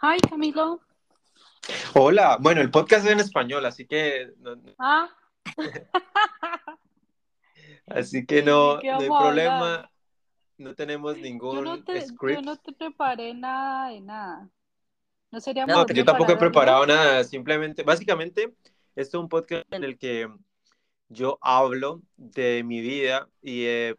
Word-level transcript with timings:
Hi, 0.00 0.18
Camilo. 0.30 0.80
Hola, 1.94 2.38
bueno, 2.40 2.60
el 2.60 2.70
podcast 2.70 3.04
es 3.04 3.12
en 3.12 3.20
español, 3.20 3.66
así 3.66 3.84
que 3.86 4.32
no, 4.38 4.54
Ah, 4.78 5.08
así 7.86 8.24
que 8.24 8.38
¿y 8.38 8.42
no, 8.42 8.80
no 8.80 8.98
hay 9.00 9.08
problema, 9.08 9.90
no 10.56 10.74
tenemos 10.74 11.16
Yo 11.16 11.20
no 11.20 11.24
ningún 11.26 11.84
te, 11.84 12.00
yo 12.00 12.06
script. 12.06 12.42
no 12.42 12.56
te 12.56 12.72
preparé 12.72 13.34
nada 13.34 13.88
de 13.90 14.00
nada. 14.00 14.48
¿No 15.30 15.40
sería 15.40 15.66
No, 15.66 15.74
mejor 15.78 15.92
yo 15.92 16.04
tampoco 16.04 16.32
he 16.32 16.36
preparado 16.36 16.86
nada, 16.86 17.24
simplemente, 17.24 17.82
básicamente, 17.82 18.54
esto 18.94 19.18
es 19.18 19.22
un 19.22 19.28
podcast 19.28 19.64
en 19.72 19.84
el 19.84 19.98
que 19.98 20.28
yo 21.08 21.38
hablo 21.42 22.02
de 22.16 22.62
mi 22.62 22.80
vida 22.80 23.28
y 23.42 23.64
de 23.64 23.96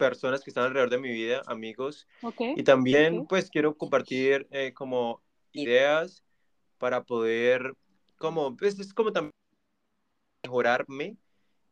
personas 0.00 0.42
que 0.42 0.50
están 0.50 0.64
alrededor 0.64 0.90
de 0.90 0.98
mi 0.98 1.10
vida, 1.10 1.42
amigos, 1.46 2.08
Ok, 2.22 2.40
y 2.56 2.64
también 2.64 3.18
ok. 3.20 3.28
pues 3.28 3.50
quiero 3.50 3.76
compartir 3.76 4.48
eh, 4.50 4.72
como 4.74 5.22
ideas 5.52 6.24
para 6.78 7.04
poder, 7.04 7.74
como, 8.18 8.56
pues 8.56 8.80
es 8.80 8.94
como 8.94 9.12
también 9.12 9.32
mejorarme 10.44 11.16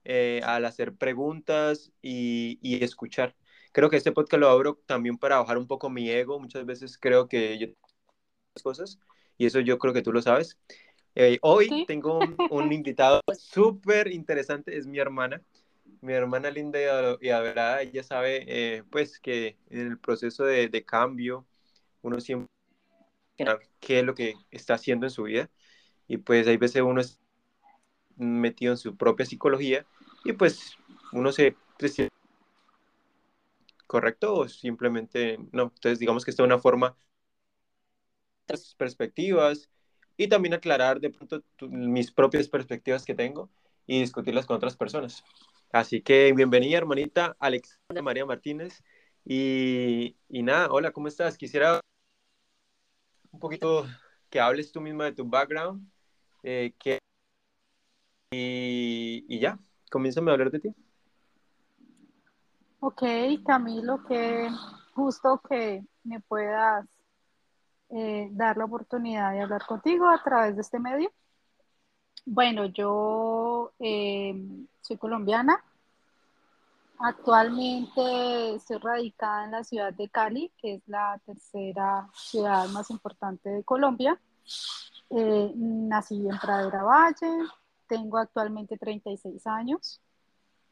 eh, 0.04 0.40
al 0.44 0.64
hacer 0.66 0.94
preguntas 0.94 1.92
y, 2.02 2.58
y 2.62 2.84
escuchar. 2.84 3.36
Creo 3.72 3.90
que 3.90 3.96
este 3.96 4.12
podcast 4.12 4.40
lo 4.40 4.48
abro 4.50 4.80
también 4.86 5.18
para 5.18 5.38
bajar 5.38 5.58
un 5.58 5.68
poco 5.68 5.90
mi 5.90 6.10
ego. 6.10 6.40
Muchas 6.40 6.66
veces 6.66 6.98
creo 6.98 7.28
que 7.28 7.58
yo 7.58 7.68
cosas 8.62 8.98
y 9.38 9.46
eso 9.46 9.60
yo 9.60 9.78
creo 9.78 9.94
que 9.94 10.02
tú 10.02 10.12
lo 10.12 10.22
sabes. 10.22 10.58
Eh, 11.16 11.38
hoy 11.42 11.68
Sí, 11.68 11.84
tengo 11.86 12.20
un, 12.20 12.42
un 12.48 12.72
invitado 12.72 13.22
súper 13.38 14.12
interesante, 14.12 14.76
es 14.76 14.86
mi 14.86 14.98
hermana, 15.00 15.42
mi 16.00 16.12
hermana 16.14 16.50
linda 16.50 16.80
y 16.80 16.84
ado- 16.84 17.18
y 17.20 17.30
adorada. 17.30 17.82
Ella 17.82 18.02
sabe 18.02 18.44
eh, 18.48 18.84
pues 18.90 19.18
que 19.20 19.58
en 19.70 19.86
el 19.88 19.98
proceso 19.98 20.44
de, 20.44 20.68
de 20.68 20.84
cambio 20.84 21.46
uno 22.02 22.20
siempre 22.20 22.48
qué 23.80 24.00
es 24.00 24.04
lo 24.04 24.14
que 24.14 24.34
está 24.50 24.74
haciendo 24.74 25.06
en 25.06 25.10
su 25.10 25.24
vida 25.24 25.50
y 26.08 26.18
pues 26.18 26.46
hay 26.48 26.56
veces 26.56 26.82
uno 26.82 27.00
es 27.00 27.20
metido 28.16 28.72
en 28.72 28.78
su 28.78 28.96
propia 28.96 29.26
psicología 29.26 29.86
y 30.24 30.32
pues 30.34 30.76
uno 31.12 31.32
se 31.32 31.56
correcto 33.86 34.34
o 34.34 34.48
simplemente 34.48 35.38
no. 35.52 35.64
Entonces 35.74 35.98
digamos 35.98 36.24
que 36.24 36.30
esta 36.30 36.42
es 36.42 36.46
una 36.46 36.58
forma 36.58 36.96
otras 38.44 38.74
perspectivas 38.76 39.70
y 40.16 40.28
también 40.28 40.54
aclarar 40.54 41.00
de 41.00 41.10
pronto 41.10 41.42
tu- 41.56 41.68
mis 41.68 42.10
propias 42.10 42.48
perspectivas 42.48 43.04
que 43.04 43.14
tengo 43.14 43.50
y 43.86 44.00
discutirlas 44.00 44.46
con 44.46 44.56
otras 44.56 44.76
personas. 44.76 45.22
Así 45.70 46.00
que 46.00 46.32
bienvenida, 46.32 46.78
hermanita 46.78 47.36
Alexandra 47.38 48.02
María 48.02 48.24
Martínez. 48.24 48.82
Y, 49.24 50.16
y 50.28 50.42
nada, 50.42 50.68
hola, 50.70 50.92
¿cómo 50.92 51.08
estás? 51.08 51.36
Quisiera 51.36 51.80
un 53.30 53.38
poquito 53.38 53.84
que 54.30 54.40
hables 54.40 54.72
tú 54.72 54.80
misma 54.80 55.04
de 55.04 55.12
tu 55.12 55.28
background 55.28 55.86
eh, 56.42 56.72
que, 56.78 56.98
y, 58.30 59.26
y 59.28 59.40
ya, 59.40 59.58
comiénzame 59.90 60.30
a 60.30 60.34
hablar 60.34 60.50
de 60.50 60.60
ti. 60.60 60.74
ok, 62.80 63.02
Camilo, 63.46 64.02
qué 64.08 64.48
gusto 64.94 65.40
que 65.48 65.84
me 66.04 66.20
puedas 66.20 66.86
eh, 67.90 68.28
dar 68.32 68.56
la 68.56 68.64
oportunidad 68.64 69.32
de 69.32 69.42
hablar 69.42 69.66
contigo 69.66 70.08
a 70.08 70.22
través 70.22 70.56
de 70.56 70.62
este 70.62 70.78
medio. 70.78 71.12
Bueno, 72.30 72.66
yo 72.66 73.72
eh, 73.78 74.34
soy 74.82 74.98
colombiana. 74.98 75.64
Actualmente 76.98 78.54
estoy 78.56 78.76
radicada 78.76 79.46
en 79.46 79.52
la 79.52 79.64
ciudad 79.64 79.94
de 79.94 80.10
Cali, 80.10 80.52
que 80.60 80.74
es 80.74 80.82
la 80.88 81.18
tercera 81.24 82.06
ciudad 82.12 82.68
más 82.68 82.90
importante 82.90 83.48
de 83.48 83.64
Colombia. 83.64 84.20
Eh, 85.08 85.52
nací 85.56 86.28
en 86.28 86.38
Pradera 86.38 86.82
Valle, 86.82 87.48
tengo 87.86 88.18
actualmente 88.18 88.76
36 88.76 89.46
años, 89.46 89.98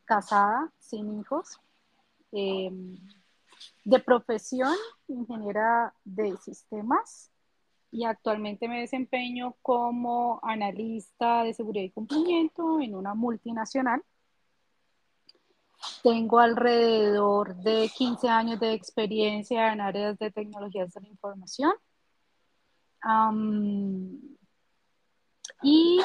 casada, 0.04 0.70
sin 0.78 1.19
hijos. 1.19 1.59
Eh, 2.32 2.70
de 3.82 3.98
profesión, 4.00 4.76
ingeniera 5.09 5.94
de 6.04 6.36
sistemas 6.36 7.30
y 7.91 8.04
actualmente 8.04 8.69
me 8.69 8.80
desempeño 8.80 9.56
como 9.62 10.41
analista 10.42 11.42
de 11.44 11.54
seguridad 11.54 11.84
y 11.84 11.91
cumplimiento 11.91 12.80
en 12.80 12.94
una 12.94 13.14
multinacional. 13.14 14.02
Tengo 16.02 16.38
alrededor 16.38 17.56
de 17.56 17.91
15 17.94 18.28
años 18.28 18.60
de 18.60 18.72
experiencia 18.72 19.72
en 19.72 19.80
áreas 19.80 20.19
de 20.19 20.30
tecnologías 20.30 20.92
de 20.92 21.00
la 21.00 21.08
información. 21.08 21.72
Y 25.62 26.00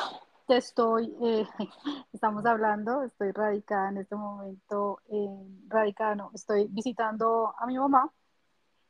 te 0.48 0.58
estoy, 0.58 1.16
eh, 1.22 1.48
estamos 2.14 2.46
hablando, 2.46 3.04
estoy 3.04 3.32
radicada 3.32 3.90
en 3.90 3.98
este 3.98 4.16
momento, 4.16 5.00
eh, 5.10 5.48
radicada 5.68 6.16
no, 6.16 6.32
estoy 6.34 6.68
visitando 6.70 7.54
a 7.58 7.66
mi 7.66 7.78
mamá 7.78 8.12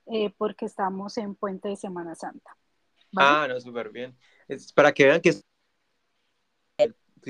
eh, 0.08 0.34
porque 0.38 0.66
estamos 0.66 1.18
en 1.18 1.35
puente 1.35 1.69
de 1.69 1.75
Semana 1.75 2.16
Santa. 2.16 2.58
¿Vale? 3.11 3.29
Ah, 3.29 3.47
no, 3.47 3.59
súper 3.59 3.89
bien. 3.89 4.16
Es 4.47 4.72
para 4.73 4.91
que 4.94 5.05
vean 5.05 5.22
que 5.22 5.33
si 5.33 5.41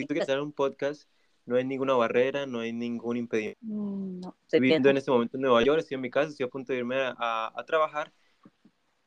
tú 0.05 0.07
quieres 0.07 0.23
hacer 0.23 0.39
un 0.39 0.51
podcast, 0.53 1.09
no 1.45 1.55
hay 1.55 1.65
ninguna 1.65 1.93
barrera, 1.95 2.45
no 2.45 2.59
hay 2.59 2.71
ningún 2.71 3.17
impedimento. 3.17 3.59
Mm, 3.61 4.19
no. 4.21 4.37
Estoy 4.43 4.59
viviendo 4.61 4.89
en 4.89 4.97
este 4.97 5.11
momento 5.11 5.37
en 5.37 5.41
Nueva 5.41 5.63
York, 5.63 5.79
estoy 5.79 5.95
en 5.95 6.01
mi 6.01 6.09
casa, 6.09 6.29
estoy 6.29 6.45
a 6.45 6.49
punto 6.49 6.71
de 6.71 6.79
irme 6.79 6.95
a, 6.97 7.15
a- 7.17 7.51
a 7.59 7.65
trabajar. 7.65 8.13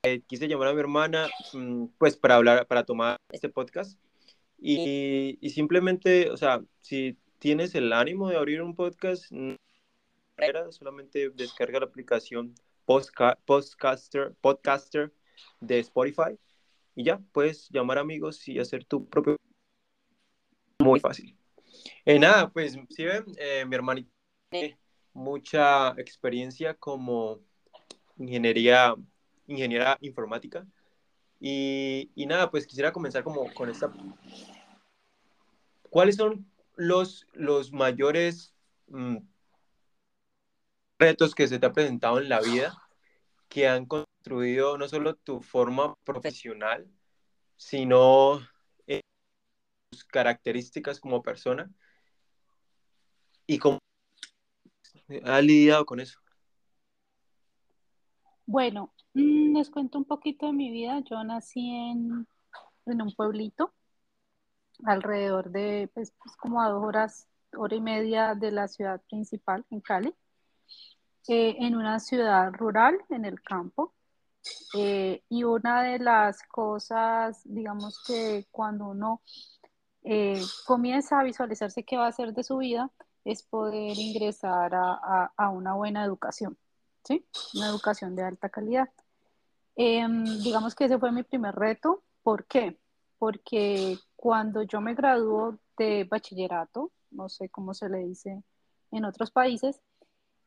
Eh, 0.03 0.21
quise 0.27 0.47
llamar 0.49 0.69
a 0.69 0.75
mi 0.75 0.81
hermana, 0.81 1.29
mm, 1.55 1.87
pues, 1.97 2.17
para 2.17 2.35
hablar, 2.37 2.67
para 2.67 2.85
tomar 2.85 3.17
este 3.31 3.49
podcast. 3.49 3.99
Y, 4.59 5.39
y 5.41 5.51
simplemente, 5.51 6.31
o 6.31 6.37
sea, 6.37 6.63
si 6.81 7.17
tienes 7.39 7.75
el 7.75 7.93
ánimo 7.93 8.29
de 8.29 8.37
abrir 8.37 8.63
un 8.63 8.75
podcast, 8.75 9.31
no 9.31 9.57
barrera, 10.37 10.71
solamente 10.73 11.31
descarga 11.31 11.81
la 11.81 11.87
aplicación 11.87 12.55
Postca- 12.87 13.39
Podcaster, 13.47 14.35
Podcaster 14.41 15.13
de 15.61 15.79
Spotify 15.81 16.39
y 16.95 17.05
ya, 17.05 17.21
puedes 17.33 17.69
llamar 17.71 17.99
amigos 17.99 18.47
y 18.49 18.59
hacer 18.59 18.85
tu 18.85 19.09
propio... 19.09 19.37
Muy 20.79 21.01
fácil. 21.01 21.37
Eh, 22.05 22.19
nada, 22.19 22.51
pues, 22.51 22.79
si 22.91 23.05
ven, 23.05 23.25
eh, 23.37 23.65
mi 23.67 23.75
hermanita 23.75 24.11
tiene 24.51 24.79
mucha 25.13 25.91
experiencia 25.93 26.75
como 26.75 27.41
ingeniería, 28.19 28.95
ingeniera 29.47 29.99
informática. 30.01 30.67
Y, 31.41 32.11
y 32.15 32.27
nada, 32.27 32.51
pues 32.51 32.67
quisiera 32.67 32.93
comenzar 32.93 33.25
como 33.25 33.53
con 33.55 33.69
esta. 33.71 33.93
¿Cuáles 35.91 36.17
son 36.17 36.47
los, 36.77 37.27
los 37.33 37.73
mayores 37.73 38.55
mm, 38.89 39.19
retos 40.99 41.35
que 41.35 41.49
se 41.49 41.59
te 41.59 41.67
ha 41.67 41.73
presentado 41.73 42.19
en 42.19 42.29
la 42.29 42.41
vida 42.41 42.84
que 43.49 43.69
han 43.69 43.87
construido 43.87 44.79
no 44.79 44.89
solo 44.89 45.15
tu 45.17 45.41
forma 45.41 45.95
profesional, 46.05 46.89
sino 47.57 48.41
eh, 48.87 49.01
tus 49.91 50.05
características 50.05 51.01
como 51.01 51.23
persona? 51.23 51.71
¿Y 53.47 53.59
cómo 53.59 53.79
has 55.25 55.45
lidiado 55.45 55.85
con 55.85 56.01
eso? 56.01 56.19
Bueno, 58.47 58.93
mm, 59.15 59.57
les 59.57 59.71
cuento 59.71 59.99
un 59.99 60.05
poquito 60.05 60.47
de 60.47 60.53
mi 60.53 60.71
vida. 60.71 61.01
Yo 61.09 61.23
nací 61.25 61.71
en, 61.71 62.27
en 62.87 63.03
un 63.03 63.15
pueblito, 63.15 63.75
alrededor 64.85 65.51
de, 65.51 65.91
pues, 65.95 66.13
pues, 66.23 66.37
como 66.37 66.61
a 66.61 66.69
dos 66.69 66.83
horas, 66.83 67.29
hora 67.57 67.77
y 67.77 67.81
media 67.81 68.35
de 68.35 68.51
la 68.51 68.69
ciudad 68.69 69.01
principal, 69.09 69.65
en 69.71 69.81
Cali, 69.81 70.15
eh, 71.29 71.57
en 71.59 71.77
una 71.77 72.01
ciudad 72.01 72.53
rural, 72.53 72.99
en 73.11 73.25
el 73.25 73.41
campo. 73.43 73.95
Eh, 74.75 75.23
y 75.29 75.45
una 75.45 75.83
de 75.83 75.99
las 75.99 76.43
cosas, 76.49 77.41
digamos 77.45 78.03
que 78.07 78.47
cuando 78.51 78.87
uno 78.87 79.23
eh, 80.03 80.43
comienza 80.67 81.21
a 81.21 81.25
visualizarse 81.25 81.85
qué 81.85 81.97
va 81.97 82.07
a 82.07 82.09
hacer 82.09 82.35
de 82.35 82.45
su 82.45 82.59
vida, 82.59 82.91
es 83.25 83.43
poder 83.43 83.99
ingresar 83.99 84.75
a, 84.75 84.93
a- 84.95 85.33
a 85.37 85.49
una 85.51 85.75
buena 85.75 86.05
educación, 86.05 86.59
¿sí? 87.05 87.27
Una 87.55 87.69
educación 87.69 88.15
de 88.17 88.23
alta 88.25 88.51
calidad. 88.51 88.91
Em, 89.77 90.25
digamos 90.43 90.75
que 90.75 90.85
ese 90.85 90.99
fue 90.99 91.11
mi 91.13 91.23
primer 91.23 91.55
reto. 91.55 92.03
¿Por 92.23 92.47
qué? 92.47 92.79
Porque 93.19 93.99
cuando 94.17 94.63
yo 94.63 94.81
me 94.81 94.95
graduó 94.95 95.59
de 95.79 96.05
bachillerato, 96.05 96.93
no 97.11 97.29
sé 97.29 97.49
cómo 97.49 97.75
se 97.75 97.89
le 97.89 97.99
dice 97.99 98.43
en 98.93 99.05
otros 99.05 99.31
países, 99.31 99.81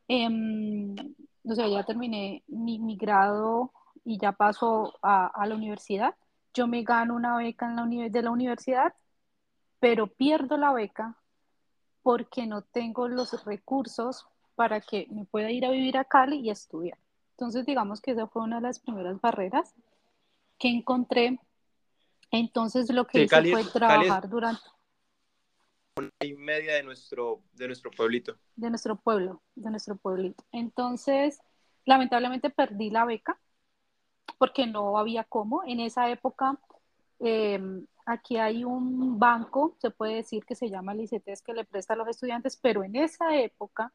em, 0.08 0.96
o 1.44 1.56
sea, 1.56 1.68
ya 1.68 1.84
terminé 1.84 2.44
mi, 2.48 2.80
mi 2.80 2.98
grado 2.98 3.72
y 4.06 4.18
ya 4.20 4.32
paso 4.34 4.94
a, 5.02 5.28
a 5.28 5.46
la 5.48 5.56
universidad. 5.56 6.16
Yo 6.54 6.68
me 6.68 6.84
gano 6.84 7.16
una 7.16 7.38
beca 7.38 7.68
en 7.68 7.76
la 7.78 7.84
uni- 7.84 8.10
de 8.10 8.22
la 8.22 8.32
universidad, 8.32 8.94
pero 9.80 10.08
pierdo 10.08 10.58
la 10.58 10.74
beca 10.74 11.18
porque 12.04 12.48
no 12.48 12.62
tengo 12.64 13.08
los 13.08 13.46
recursos 13.46 14.28
para 14.56 14.82
que 14.82 15.08
me 15.12 15.26
pueda 15.26 15.52
ir 15.52 15.66
a 15.66 15.72
vivir 15.72 15.98
a 15.98 16.06
Cali 16.06 16.40
y 16.40 16.50
estudiar. 16.50 16.98
Entonces, 17.32 17.66
digamos 17.66 18.02
que 18.02 18.12
esa 18.12 18.28
fue 18.28 18.44
una 18.44 18.58
de 18.58 18.64
las 18.64 18.80
primeras 18.80 19.20
barreras. 19.22 19.74
que 20.60 20.70
encontré. 20.70 21.40
Entonces 22.32 22.90
lo 22.92 23.06
que 23.08 23.20
hice 23.24 23.42
fue 23.52 23.64
trabajar 23.74 24.30
durante 24.30 24.62
una 24.70 24.77
y 26.20 26.34
media 26.34 26.76
de 26.76 26.84
nuestro, 26.84 27.42
de 27.54 27.68
nuestro 27.68 27.92
pueblito. 27.92 28.36
De 28.56 28.70
nuestro 28.70 28.96
pueblo, 28.96 29.42
de 29.56 29.70
nuestro 29.70 29.96
pueblito. 29.96 30.44
Entonces, 30.52 31.40
lamentablemente 31.86 32.50
perdí 32.50 32.90
la 32.90 33.06
beca 33.06 33.40
porque 34.38 34.68
no 34.68 34.98
había 34.98 35.24
cómo. 35.24 35.64
En 35.66 35.80
esa 35.80 36.10
época, 36.10 36.60
em, 37.20 37.86
aquí 38.06 38.38
hay 38.38 38.64
un 38.64 39.20
banco, 39.20 39.76
se 39.80 39.92
puede 39.92 40.16
decir 40.16 40.46
que 40.46 40.56
se 40.56 40.70
llama 40.70 40.94
Licetes, 40.94 41.42
que 41.42 41.54
le 41.54 41.66
presta 41.66 41.94
a 41.94 41.98
los 41.98 42.08
estudiantes, 42.08 42.58
pero 42.58 42.84
en 42.84 42.96
esa 42.96 43.36
época 43.36 43.94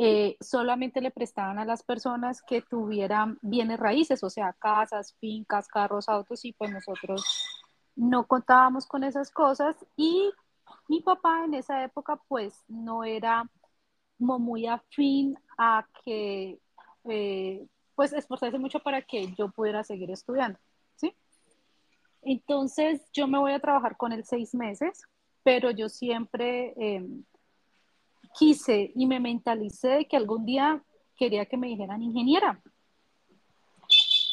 eh, 0.00 0.36
solamente 0.40 1.00
le 1.00 1.10
prestaban 1.10 1.58
a 1.58 1.64
las 1.64 1.82
personas 1.82 2.40
que 2.42 2.62
tuvieran 2.62 3.38
bienes 3.42 3.80
raíces, 3.80 4.22
o 4.22 4.30
sea, 4.30 4.52
casas, 4.52 5.14
fincas, 5.18 5.66
carros, 5.66 6.08
autos, 6.08 6.44
y 6.44 6.52
pues 6.52 6.70
nosotros 6.70 7.24
no 7.96 8.24
contábamos 8.26 8.86
con 8.86 9.02
esas 9.02 9.32
cosas 9.32 9.74
y 9.96 10.30
mi 10.88 11.00
papá 11.00 11.44
en 11.44 11.54
esa 11.54 11.82
época 11.84 12.20
pues 12.28 12.64
no 12.68 13.04
era 13.04 13.48
como 14.18 14.38
muy 14.38 14.66
afín 14.66 15.38
a 15.56 15.86
que 16.04 16.58
eh, 17.04 17.66
pues 17.94 18.12
esforzarse 18.12 18.58
mucho 18.58 18.80
para 18.80 19.02
que 19.02 19.32
yo 19.36 19.50
pudiera 19.50 19.82
seguir 19.84 20.10
estudiando, 20.10 20.58
¿sí? 20.96 21.14
Entonces 22.22 23.08
yo 23.12 23.26
me 23.26 23.38
voy 23.38 23.52
a 23.52 23.60
trabajar 23.60 23.96
con 23.96 24.12
él 24.12 24.24
seis 24.24 24.54
meses, 24.54 25.02
pero 25.42 25.70
yo 25.70 25.88
siempre 25.88 26.74
em, 26.76 27.24
quise 28.38 28.92
y 28.94 29.06
me 29.06 29.20
mentalicé 29.20 30.06
que 30.06 30.16
algún 30.16 30.44
día 30.44 30.82
quería 31.16 31.46
que 31.46 31.56
me 31.56 31.68
dijeran 31.68 32.02
ingeniera. 32.02 32.60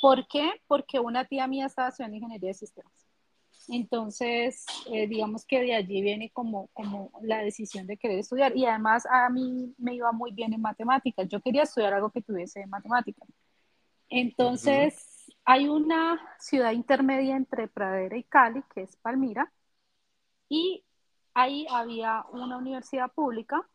¿Por 0.02 0.28
qué? 0.28 0.62
Porque 0.68 1.00
una 1.00 1.26
tía 1.26 1.48
mía 1.48 1.66
estaba 1.66 1.90
estudiando 1.90 2.18
ingeniería 2.18 2.50
de 2.50 2.54
sistemas. 2.54 3.05
Entonces, 3.68 4.66
eh, 4.92 5.08
digamos 5.08 5.46
que 5.46 5.62
de 5.62 5.76
allí 5.76 6.02
viene 6.02 6.30
como, 6.32 6.68
como 6.74 7.12
la 7.22 7.40
decisión 7.40 7.88
de 7.88 7.98
querer 7.98 8.20
estudiar. 8.20 8.56
Y 8.56 8.66
además 8.66 9.06
a 9.10 9.30
mí 9.30 9.74
me 9.78 9.96
iba 9.96 10.12
muy 10.12 10.32
bien 10.32 10.54
en 10.54 10.62
matemáticas. 10.62 11.28
Yo 11.28 11.42
quería 11.42 11.64
estudiar 11.64 11.94
algo 11.94 12.12
que 12.12 12.22
tuviese 12.22 12.66
matemáticas. 12.68 13.28
Entonces, 14.10 15.34
hay 15.44 15.68
una 15.68 16.22
ciudad 16.40 16.72
intermedia 16.72 17.36
entre 17.36 17.68
Pradera 17.68 18.18
y 18.18 18.24
Cali, 18.24 18.64
que 18.74 18.82
es 18.82 18.96
Palmira, 18.98 19.52
y 20.48 20.84
ahí 21.34 21.66
había 21.70 22.26
una 22.32 22.58
universidad 22.58 23.12
pública 23.12 23.68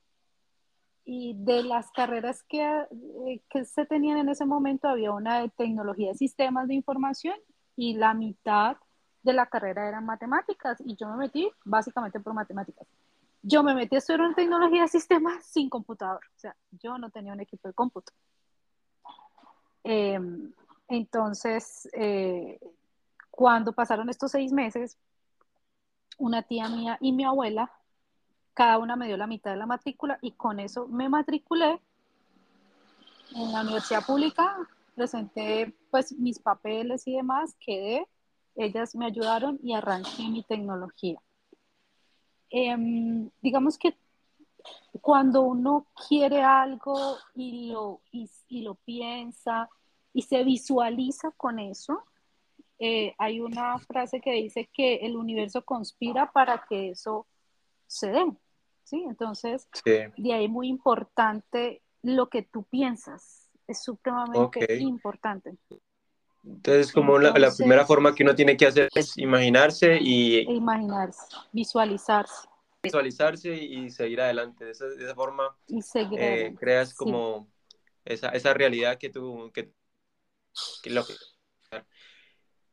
y 1.04 1.34
de 1.36 1.64
las 1.64 1.90
carreras 1.90 2.42
que, 2.44 2.62
eh, 2.62 3.42
que 3.48 3.64
se 3.64 3.86
tenían 3.86 4.18
en 4.18 4.28
ese 4.28 4.46
momento 4.46 4.88
había 4.88 5.12
una 5.12 5.40
de 5.40 5.48
tecnología 5.48 6.10
de 6.12 6.14
sistemas 6.14 6.68
de 6.68 6.74
información 6.74 7.34
y 7.74 7.94
la 7.94 8.14
mitad 8.14 8.76
de 9.22 9.32
la 9.32 9.46
carrera 9.46 9.88
eran 9.88 10.06
matemáticas 10.06 10.80
y 10.84 10.96
yo 10.96 11.08
me 11.08 11.16
metí 11.16 11.50
básicamente 11.64 12.20
por 12.20 12.34
matemáticas. 12.34 12.86
Yo 13.42 13.62
me 13.62 13.74
metí 13.74 13.94
a 13.96 13.98
estudiar 13.98 14.26
en 14.26 14.34
tecnología 14.34 14.82
de 14.82 14.88
sistemas 14.88 15.44
sin 15.44 15.70
computador, 15.70 16.20
o 16.36 16.38
sea, 16.38 16.54
yo 16.82 16.98
no 16.98 17.10
tenía 17.10 17.32
un 17.32 17.40
equipo 17.40 17.68
de 17.68 17.74
cómputo. 17.74 18.12
Em, 19.82 20.52
entonces, 20.88 21.88
eh, 21.92 22.60
cuando 23.30 23.72
pasaron 23.72 24.10
estos 24.10 24.32
seis 24.32 24.52
meses, 24.52 24.98
una 26.18 26.42
tía 26.42 26.68
mía 26.68 26.98
y 27.00 27.12
mi 27.12 27.24
abuela, 27.24 27.72
cada 28.52 28.78
una 28.78 28.96
me 28.96 29.06
dio 29.06 29.16
la 29.16 29.26
mitad 29.26 29.52
de 29.52 29.56
la 29.56 29.66
matrícula 29.66 30.18
y 30.20 30.32
con 30.32 30.60
eso 30.60 30.86
me 30.88 31.08
matriculé 31.08 31.80
en 33.34 33.52
la 33.52 33.62
universidad 33.62 34.04
pública, 34.04 34.56
presenté 34.94 35.74
pues 35.90 36.12
mis 36.12 36.38
papeles 36.38 37.06
y 37.06 37.16
demás, 37.16 37.56
quedé 37.58 38.06
ellas 38.64 38.94
me 38.94 39.06
ayudaron 39.06 39.58
y 39.62 39.74
arranqué 39.74 40.28
mi 40.28 40.42
tecnología. 40.42 41.20
Em, 42.50 43.30
digamos 43.40 43.78
que 43.78 43.96
cuando 45.00 45.42
uno 45.42 45.86
quiere 46.08 46.42
algo 46.42 47.16
y 47.34 47.70
lo, 47.70 48.00
y, 48.10 48.62
lo 48.62 48.74
piensa 48.74 49.68
y 50.12 50.22
se 50.22 50.42
visualiza 50.44 51.30
con 51.32 51.58
eso, 51.58 52.04
eh, 52.78 53.14
hay 53.18 53.40
una 53.40 53.78
frase 53.78 54.20
que 54.20 54.32
dice 54.32 54.68
que 54.72 54.96
el 54.96 55.16
universo 55.16 55.64
conspira 55.64 56.32
para 56.32 56.64
que 56.68 56.90
eso 56.90 57.26
se 57.86 58.10
dé. 58.10 58.24
¿sí? 58.84 59.04
Entonces, 59.08 59.68
de 59.84 60.32
ahí 60.32 60.48
muy 60.48 60.68
importante 60.68 61.82
lo 62.02 62.28
que 62.28 62.42
tú 62.42 62.64
piensas. 62.64 63.48
Es 63.66 63.84
supremamente 63.84 64.78
importante. 64.78 65.56
Entonces, 66.42 66.92
como 66.92 67.18
la, 67.18 67.32
primera 67.56 67.84
forma 67.84 68.14
que 68.14 68.22
uno 68.22 68.34
tiene 68.34 68.56
que 68.56 68.66
hacer 68.66 68.88
es 68.94 69.16
imaginarse 69.18 69.98
y... 70.00 70.40
Imaginarse, 70.40 71.36
visualizarse. 71.52 72.48
Visualizarse 72.82 73.54
y 73.54 73.90
seguir 73.90 74.22
adelante. 74.22 74.64
De 74.64 74.70
esa, 74.70 74.86
de 74.86 75.04
esa 75.04 75.14
forma 75.14 75.54
y 75.68 75.82
seguir 75.82 76.18
eh, 76.18 76.54
creas 76.58 76.94
como 76.94 77.48
esa, 78.04 78.30
esa, 78.30 78.54
realidad 78.54 78.96
que 78.96 79.10
tú... 79.10 79.50
Que, 79.52 79.72
que 80.82 80.90
lo 80.90 81.04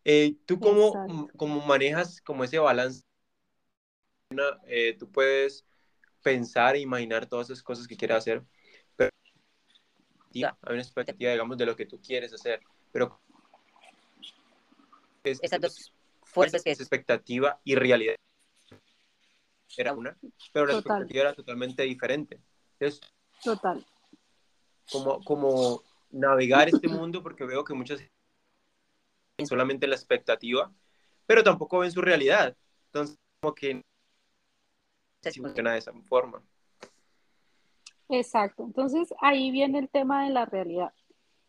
eh, 0.05 0.37
¿Tú 0.45 0.57
cómo, 0.59 1.27
cómo, 1.35 1.61
manejas 1.65 2.21
como 2.21 2.45
ese 2.45 2.59
balance? 2.59 3.03
Eh, 4.65 4.95
tú 4.97 5.11
puedes 5.11 5.65
pensar 6.23 6.75
e 6.75 6.79
imaginar 6.79 7.25
todas 7.25 7.49
esas 7.49 7.61
cosas 7.61 7.87
que 7.87 7.97
quieres 7.97 8.17
hacer, 8.17 8.45
pero 8.95 9.11
hay 10.33 10.73
una 10.73 10.81
expectativa, 10.81 11.31
digamos, 11.31 11.57
de 11.57 11.65
lo 11.65 11.75
que 11.75 11.85
tú 11.85 11.99
quieres 12.01 12.33
hacer, 12.33 12.61
pero 12.91 13.19
es, 15.31 15.39
esas 15.41 15.61
dos 15.61 15.93
fuerzas 16.23 16.63
que 16.63 16.71
es 16.71 16.79
expectativa 16.79 17.59
y 17.63 17.75
realidad 17.75 18.15
era 19.75 19.93
una, 19.93 20.17
pero 20.53 20.65
la 20.65 20.73
expectativa 20.73 21.21
era 21.21 21.33
totalmente 21.33 21.83
diferente. 21.83 22.41
Entonces, 22.79 23.01
Total. 23.43 23.85
Como, 24.91 25.23
como 25.23 25.83
navegar 26.09 26.69
este 26.69 26.87
mundo, 26.87 27.21
porque 27.21 27.45
veo 27.45 27.63
que 27.63 27.73
muchas 27.73 28.01
solamente 29.45 29.85
la 29.85 29.95
expectativa, 29.95 30.71
pero 31.25 31.43
tampoco 31.43 31.79
ven 31.79 31.91
su 31.91 32.01
realidad. 32.01 32.55
Entonces, 32.87 33.17
como 33.39 33.53
que 33.53 33.81
se 35.21 35.33
funciona 35.33 35.73
de 35.73 35.79
esa 35.79 35.93
forma. 36.07 36.41
Exacto. 38.09 38.63
Entonces, 38.63 39.13
ahí 39.21 39.51
viene 39.51 39.79
el 39.79 39.89
tema 39.89 40.25
de 40.25 40.31
la 40.31 40.45
realidad. 40.45 40.93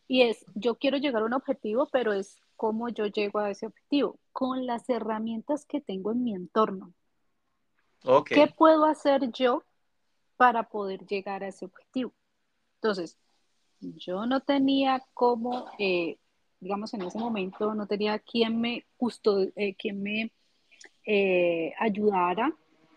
Y 0.09 0.23
es, 0.23 0.45
yo 0.55 0.75
quiero 0.75 0.99
llegar 0.99 1.23
a 1.23 1.27
un 1.27 1.35
objetivo, 1.35 1.89
pero 1.91 2.13
es 2.13 2.41
cómo 2.59 2.89
yo 2.89 3.07
llego 3.07 3.39
a 3.39 3.51
ese 3.51 3.67
objetivo, 3.67 4.19
con 4.33 4.67
las 4.67 4.91
herramientas 4.91 5.65
que 5.65 5.81
tengo 5.81 6.11
en 6.11 6.25
mi 6.25 6.35
entorno. 6.35 6.93
¿Qué 8.27 8.49
puedo 8.49 8.85
hacer 8.85 9.31
yo 9.31 9.63
para 10.37 10.65
poder 10.65 11.07
llegar 11.07 11.45
a 11.45 11.49
ese 11.49 11.67
objetivo? 11.67 12.13
Entonces, 12.75 13.17
yo 13.81 14.27
no 14.27 14.41
tenía 14.41 15.05
cómo, 15.15 15.67
eh, 15.79 16.19
digamos, 16.59 16.93
en 16.95 17.03
ese 17.03 17.17
momento 17.17 17.75
no 17.75 17.87
tenía 17.87 18.19
quien 18.19 18.61
me, 18.61 18.85
justo, 18.97 19.41
eh, 19.55 19.77
quien 19.77 20.03
me 20.03 20.33
eh, 21.07 21.73
ayudara 21.79 22.53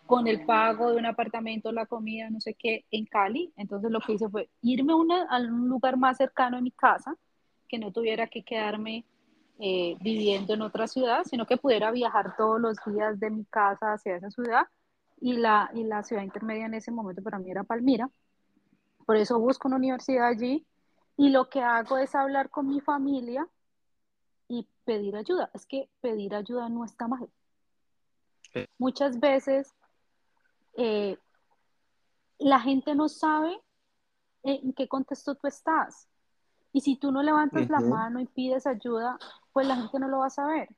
con 0.07 0.27
el 0.27 0.43
pago 0.43 0.91
de 0.91 0.97
un 0.97 1.05
apartamento, 1.05 1.71
la 1.71 1.85
comida, 1.85 2.31
no 2.31 2.41
sé 2.41 2.55
qué, 2.55 2.83
en 2.89 3.05
Cali. 3.05 3.53
Entonces 3.57 3.91
lo 3.91 3.99
que 3.99 4.13
hice 4.13 4.27
fue 4.27 4.49
irme 4.63 4.93
a 4.93 4.95
un 4.95 5.69
lugar 5.69 5.97
más 5.97 6.17
cercano 6.17 6.57
a 6.57 6.61
mi 6.61 6.71
casa, 6.71 7.15
que 7.69 7.77
no 7.77 7.91
tuviera 7.91 8.25
que 8.25 8.41
quedarme 8.41 9.05
eh, 9.63 9.95
viviendo 10.01 10.55
en 10.55 10.63
otra 10.63 10.87
ciudad, 10.87 11.23
sino 11.23 11.45
que 11.45 11.55
pudiera 11.55 11.91
viajar 11.91 12.35
todos 12.35 12.59
los 12.59 12.77
días 12.87 13.19
de 13.19 13.29
mi 13.29 13.45
casa 13.45 13.93
hacia 13.93 14.15
esa 14.15 14.31
ciudad. 14.31 14.65
Y 15.19 15.33
la, 15.33 15.69
y 15.75 15.83
la 15.83 16.01
ciudad 16.01 16.23
intermedia 16.23 16.65
en 16.65 16.73
ese 16.73 16.89
momento 16.89 17.21
para 17.21 17.37
mí 17.37 17.51
era 17.51 17.63
Palmira. 17.63 18.09
Por 19.05 19.17
eso 19.17 19.39
busco 19.39 19.67
una 19.67 19.77
universidad 19.77 20.29
allí 20.29 20.65
y 21.15 21.29
lo 21.29 21.47
que 21.47 21.61
hago 21.61 21.99
es 21.99 22.15
hablar 22.15 22.49
con 22.49 22.67
mi 22.67 22.81
familia 22.81 23.47
y 24.47 24.67
pedir 24.83 25.15
ayuda. 25.15 25.51
Es 25.53 25.67
que 25.67 25.89
pedir 26.01 26.33
ayuda 26.33 26.67
no 26.67 26.83
está 26.83 27.07
mal. 27.07 27.29
Muchas 28.79 29.19
veces 29.19 29.75
eh, 30.75 31.19
la 32.39 32.59
gente 32.59 32.95
no 32.95 33.09
sabe 33.09 33.61
en 34.41 34.73
qué 34.73 34.87
contexto 34.87 35.35
tú 35.35 35.45
estás. 35.45 36.07
Y 36.73 36.81
si 36.81 36.95
tú 36.95 37.11
no 37.11 37.21
levantas 37.21 37.69
la 37.69 37.79
mano 37.79 38.19
y 38.19 38.25
pides 38.25 38.65
ayuda, 38.65 39.17
pues 39.51 39.67
la 39.67 39.75
gente 39.75 39.99
no 39.99 40.07
lo 40.07 40.19
va 40.19 40.27
a 40.27 40.29
saber. 40.29 40.69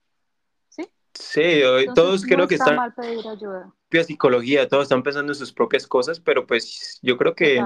¿Sí? 0.70 0.90
Sí, 1.14 1.62
todos 1.94 2.26
creo 2.26 2.48
que 2.48 2.56
están... 2.56 2.76
mal 2.76 2.94
pedir 2.94 3.28
ayuda. 3.28 3.74
Psicología, 3.92 4.68
todos 4.68 4.84
están 4.84 5.04
pensando 5.04 5.32
en 5.32 5.38
sus 5.38 5.54
propias 5.54 5.86
cosas, 5.86 6.20
pero 6.20 6.48
pues 6.48 7.00
yo 7.04 7.16
creo 7.18 7.36
que 7.36 7.64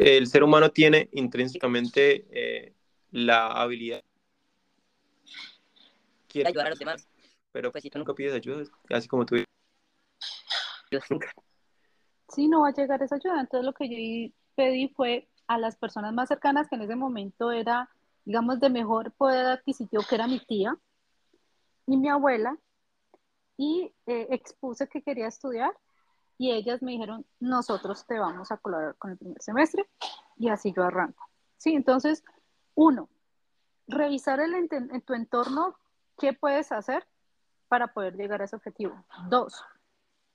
el 0.00 0.26
ser 0.26 0.42
humano 0.42 0.70
tiene 0.70 1.08
intrínsecamente 1.12 2.26
eh, 2.30 2.74
la 3.12 3.46
habilidad. 3.52 4.02
Quiere 6.26 6.48
ayudar 6.48 6.66
a 6.66 6.70
los 6.70 6.78
demás. 6.78 7.08
Pero 7.52 7.70
pues 7.70 7.82
si 7.82 7.90
tú 7.90 7.98
nunca 7.98 8.12
pides 8.14 8.34
ayuda, 8.34 8.64
así 8.90 9.06
como 9.06 9.24
tú. 9.24 9.36
Sí, 12.28 12.48
no 12.48 12.62
va 12.62 12.68
a 12.70 12.74
llegar 12.74 13.00
esa 13.00 13.14
ayuda. 13.14 13.40
Entonces 13.40 13.64
lo 13.64 13.72
que 13.72 13.88
yo 13.88 14.34
pedí 14.56 14.88
fue 14.88 15.28
a 15.54 15.58
las 15.58 15.76
personas 15.76 16.12
más 16.12 16.28
cercanas, 16.28 16.68
que 16.68 16.76
en 16.76 16.82
ese 16.82 16.96
momento 16.96 17.50
era, 17.50 17.88
digamos, 18.24 18.60
de 18.60 18.70
mejor 18.70 19.12
poder 19.12 19.46
adquisitivo, 19.46 20.02
que 20.08 20.14
era 20.14 20.26
mi 20.26 20.40
tía, 20.40 20.76
y 21.86 21.96
mi 21.96 22.08
abuela 22.08 22.56
y 23.56 23.92
eh, 24.06 24.28
expuse 24.30 24.88
que 24.88 25.02
quería 25.02 25.28
estudiar 25.28 25.72
y 26.36 26.50
ellas 26.50 26.82
me 26.82 26.92
dijeron, 26.92 27.24
nosotros 27.38 28.04
te 28.06 28.18
vamos 28.18 28.50
a 28.50 28.56
colaborar 28.56 28.96
con 28.96 29.12
el 29.12 29.18
primer 29.18 29.40
semestre 29.40 29.88
y 30.36 30.48
así 30.48 30.72
yo 30.76 30.82
arranco. 30.82 31.28
Sí, 31.58 31.74
entonces, 31.74 32.24
uno, 32.74 33.08
revisar 33.86 34.40
el, 34.40 34.54
en 34.54 35.00
tu 35.02 35.14
entorno 35.14 35.76
qué 36.18 36.32
puedes 36.32 36.72
hacer 36.72 37.06
para 37.68 37.88
poder 37.88 38.16
llegar 38.16 38.42
a 38.42 38.46
ese 38.46 38.56
objetivo. 38.56 39.04
Dos, 39.28 39.64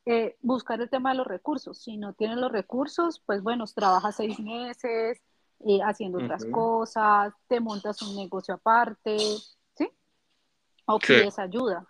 eh, 0.05 0.37
buscar 0.41 0.81
el 0.81 0.89
tema 0.89 1.11
de 1.11 1.17
los 1.17 1.27
recursos. 1.27 1.77
Si 1.77 1.97
no 1.97 2.13
tienes 2.13 2.37
los 2.37 2.51
recursos, 2.51 3.21
pues 3.25 3.43
bueno, 3.43 3.65
trabajas 3.67 4.15
seis 4.15 4.39
meses 4.39 5.21
eh, 5.65 5.79
haciendo 5.83 6.19
otras 6.19 6.45
cosas, 6.45 7.33
te 7.47 7.59
montas 7.59 8.01
un 8.01 8.15
negocio 8.15 8.53
aparte, 8.53 9.17
¿sí? 9.75 9.89
O 10.85 10.99
pides 10.99 11.37
ayuda. 11.37 11.85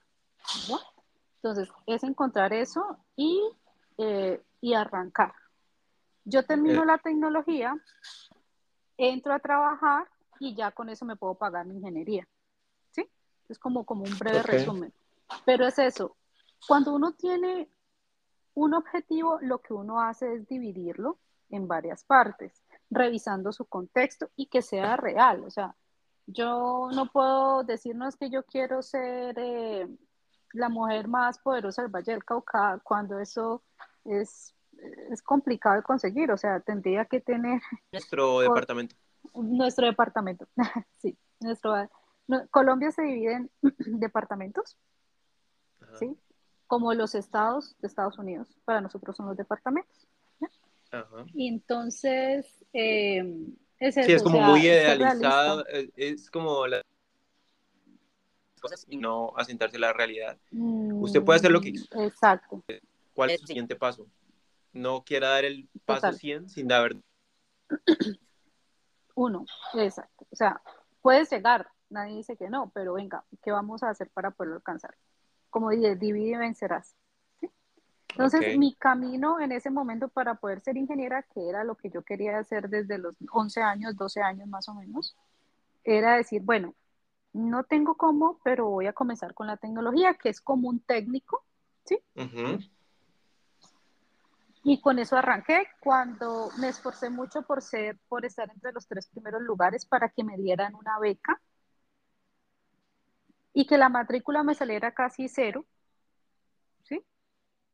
Entonces, 1.35 1.69
es 1.85 2.03
encontrar 2.03 2.51
eso 2.51 2.97
y, 3.15 3.41
eh, 3.97 4.43
y 4.59 4.73
arrancar. 4.73 5.33
Yo 6.25 6.43
termino 6.43 6.83
la 6.83 6.97
tecnología, 6.97 7.75
entro 8.97 9.33
a 9.33 9.39
trabajar 9.39 10.07
y 10.39 10.55
ya 10.55 10.71
con 10.71 10.89
eso 10.89 11.05
me 11.05 11.15
puedo 11.15 11.35
pagar 11.35 11.65
mi 11.65 11.75
ingeniería. 11.75 12.27
¿Sí? 12.91 13.07
Es 13.47 13.57
como, 13.57 13.85
como 13.85 14.03
un 14.03 14.17
breve 14.17 14.43
resumen. 14.43 14.93
Pero 15.45 15.65
es 15.65 15.79
eso. 15.79 16.15
Cuando 16.67 16.93
uno 16.93 17.13
tiene 17.13 17.69
un 18.53 18.73
objetivo, 18.73 19.39
lo 19.41 19.59
que 19.59 19.73
uno 19.73 20.01
hace 20.01 20.33
es 20.33 20.47
dividirlo 20.47 21.17
en 21.49 21.67
varias 21.67 22.03
partes, 22.03 22.63
revisando 22.89 23.51
su 23.51 23.65
contexto 23.65 24.29
y 24.35 24.47
que 24.47 24.61
sea 24.61 24.97
real. 24.97 25.43
O 25.45 25.49
sea, 25.49 25.75
yo 26.27 26.89
no 26.93 27.11
puedo 27.11 27.63
decirnos 27.63 28.15
que 28.17 28.29
yo 28.29 28.43
quiero 28.43 28.81
ser 28.81 29.35
eh, 29.37 29.87
la 30.53 30.69
mujer 30.69 31.07
más 31.07 31.39
poderosa 31.39 31.81
del 31.81 31.91
Valle 31.91 32.11
del 32.11 32.25
Cauca 32.25 32.79
cuando 32.83 33.19
eso 33.19 33.63
es, 34.05 34.53
es 35.09 35.21
complicado 35.21 35.75
de 35.75 35.83
conseguir. 35.83 36.31
O 36.31 36.37
sea, 36.37 36.59
tendría 36.59 37.05
que 37.05 37.21
tener... 37.21 37.61
Nuestro 37.91 38.39
departamento. 38.41 38.95
Nuestro 39.33 39.85
departamento, 39.85 40.47
sí. 40.97 41.17
Nuestro, 41.39 41.73
Colombia 42.51 42.91
se 42.91 43.03
divide 43.03 43.33
en 43.33 43.51
departamentos, 43.99 44.77
¿sí? 45.97 46.17
Como 46.69 46.93
los 46.93 47.15
estados 47.15 47.75
de 47.81 47.87
Estados 47.87 48.19
Unidos, 48.19 48.47
para 48.63 48.79
nosotros 48.79 49.17
son 49.17 49.25
los 49.25 49.35
departamentos. 49.35 50.07
Y 51.33 51.47
entonces, 51.47 52.63
eh, 52.73 53.23
es 53.79 53.95
Sí, 53.95 54.11
es 54.11 54.21
como 54.21 54.39
muy 54.39 54.61
idealizado, 54.61 55.65
es, 55.95 56.29
como 56.29 56.67
las 56.67 56.83
cosas 58.61 58.85
y 58.87 58.97
no 58.97 59.33
asentarse 59.35 59.77
a 59.77 59.79
la 59.79 59.93
realidad. 59.93 60.37
Usted 60.51 61.23
puede 61.23 61.39
hacer 61.39 61.51
lo 61.51 61.59
que... 61.59 61.71
Mm, 61.71 62.01
exacto. 62.01 62.63
¿Cuál 63.15 63.31
es 63.31 63.41
su 63.41 63.47
siguiente 63.47 63.75
paso? 63.75 64.05
No 64.71 65.03
quiera 65.03 65.29
dar 65.29 65.45
el 65.45 65.67
paso 65.85 66.13
100 66.13 66.49
sin 66.49 66.67
dar... 66.67 66.95
Uno, 69.15 69.43
exacto. 69.73 70.27
O 70.31 70.35
sea, 70.35 70.61
puedes 71.01 71.31
llegar, 71.31 71.67
nadie 71.89 72.17
dice 72.17 72.37
que 72.37 72.47
no, 72.47 72.71
pero 72.75 72.93
venga, 72.93 73.23
¿qué 73.41 73.49
vamos 73.49 73.81
a 73.81 73.89
hacer 73.89 74.11
para 74.11 74.29
poderlo 74.29 74.57
alcanzar? 74.57 74.95
Como 75.49 75.69
dije, 75.69 75.95
divide 75.95 76.31
y 76.31 76.37
vencerás. 76.37 76.95
Entonces, 78.09 78.57
mi 78.57 78.75
camino 78.75 79.39
en 79.39 79.51
ese 79.51 79.69
momento 79.69 80.09
para 80.09 80.35
poder 80.35 80.59
ser 80.61 80.77
ingeniera, 80.77 81.23
que 81.23 81.47
era 81.47 81.63
lo 81.63 81.75
que 81.75 81.89
yo 81.89 82.01
quería 82.01 82.37
hacer 82.39 82.67
desde 82.67 82.97
los 82.97 83.15
11 83.31 83.61
años, 83.61 83.95
12 83.95 84.21
años 84.21 84.47
más 84.47 84.67
o 84.67 84.73
menos, 84.73 85.15
era 85.83 86.15
decir, 86.15 86.41
bueno, 86.41 86.73
no 87.33 87.63
tengo 87.63 87.95
cómo, 87.95 88.39
pero 88.43 88.67
voy 88.67 88.87
a 88.87 88.93
comenzar 88.93 89.33
con 89.33 89.47
la 89.47 89.57
tecnología, 89.57 90.15
que 90.15 90.29
es 90.29 90.41
como 90.41 90.69
un 90.69 90.79
técnico, 90.79 91.45
¿sí? 91.85 91.99
Y 94.63 94.81
con 94.81 94.99
eso 94.99 95.15
arranqué 95.15 95.67
cuando 95.79 96.49
me 96.59 96.69
esforcé 96.69 97.09
mucho 97.09 97.43
por 97.43 97.61
ser, 97.61 97.97
por 98.09 98.25
estar 98.25 98.49
entre 98.51 98.73
los 98.73 98.87
tres 98.87 99.07
primeros 99.07 99.41
lugares 99.41 99.85
para 99.85 100.09
que 100.09 100.23
me 100.23 100.35
dieran 100.35 100.75
una 100.75 100.99
beca 100.99 101.39
y 103.53 103.65
que 103.65 103.77
la 103.77 103.89
matrícula 103.89 104.43
me 104.43 104.55
saliera 104.55 104.93
casi 104.93 105.27
cero, 105.27 105.65
¿sí? 106.83 107.03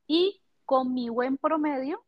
Y 0.07 0.41
con 0.65 0.93
mi 0.93 1.09
buen 1.09 1.37
promedio 1.37 2.03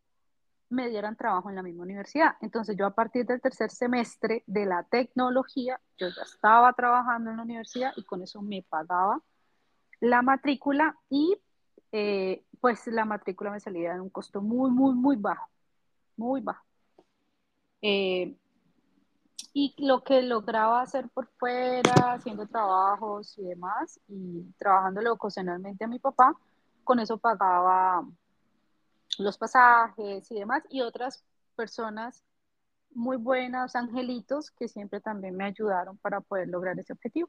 me 0.69 0.89
dieran 0.89 1.15
trabajo 1.15 1.49
en 1.49 1.55
la 1.55 1.63
misma 1.63 1.83
universidad. 1.83 2.35
Entonces 2.41 2.75
yo 2.77 2.85
a 2.85 2.95
partir 2.95 3.25
del 3.25 3.41
tercer 3.41 3.71
semestre 3.71 4.43
de 4.47 4.65
la 4.65 4.83
tecnología, 4.83 5.79
yo 5.97 6.07
ya 6.09 6.23
estaba 6.23 6.73
trabajando 6.73 7.29
en 7.31 7.37
la 7.37 7.43
universidad 7.43 7.93
y 7.95 8.03
con 8.03 8.21
eso 8.21 8.41
me 8.41 8.63
pagaba 8.63 9.21
la 9.99 10.21
matrícula 10.21 10.97
y 11.09 11.37
eh, 11.91 12.43
pues 12.59 12.85
la 12.87 13.05
matrícula 13.05 13.51
me 13.51 13.59
salía 13.59 13.93
en 13.93 14.01
un 14.01 14.09
costo 14.09 14.41
muy, 14.41 14.69
muy, 14.71 14.93
muy 14.93 15.15
bajo, 15.15 15.49
muy 16.17 16.41
bajo. 16.41 16.65
Eh, 17.81 18.35
y 19.59 19.73
lo 19.79 20.03
que 20.03 20.21
lograba 20.21 20.83
hacer 20.83 21.09
por 21.09 21.27
fuera, 21.39 22.13
haciendo 22.13 22.45
trabajos 22.45 23.35
y 23.39 23.43
demás, 23.43 23.99
y 24.07 24.43
trabajándole 24.59 25.09
ocasionalmente 25.09 25.83
a 25.83 25.87
mi 25.87 25.97
papá, 25.97 26.37
con 26.83 26.99
eso 26.99 27.17
pagaba 27.17 28.07
los 29.17 29.35
pasajes 29.39 30.29
y 30.29 30.35
demás, 30.35 30.61
y 30.69 30.81
otras 30.81 31.25
personas 31.55 32.23
muy 32.91 33.17
buenas, 33.17 33.75
angelitos, 33.75 34.51
que 34.51 34.67
siempre 34.67 35.01
también 35.01 35.35
me 35.35 35.45
ayudaron 35.45 35.97
para 35.97 36.21
poder 36.21 36.49
lograr 36.49 36.77
ese 36.77 36.93
objetivo. 36.93 37.27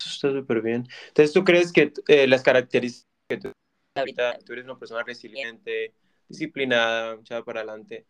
Eso 0.00 0.10
está 0.26 0.32
súper 0.32 0.62
bien. 0.62 0.84
Entonces, 1.06 1.32
¿tú 1.32 1.44
crees 1.44 1.72
que 1.72 1.92
eh, 2.08 2.26
las 2.26 2.42
características 2.42 3.06
que 3.28 3.36
tú 3.36 3.52
ahorita, 3.94 4.40
tú 4.40 4.54
eres 4.54 4.64
una 4.64 4.76
persona 4.76 5.04
resiliente, 5.04 5.94
disciplinada, 6.28 7.14
echada 7.14 7.44
para 7.44 7.60
adelante, 7.60 8.04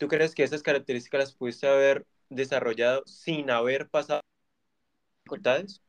¿Tú 0.00 0.08
crees 0.08 0.34
que 0.34 0.42
esas 0.42 0.62
características 0.62 1.18
las 1.18 1.34
pudiste 1.34 1.68
haber 1.68 2.06
desarrollado 2.30 3.02
sin 3.04 3.50
haber 3.50 3.90
pasado 3.90 4.22
dificultades? 5.26 5.82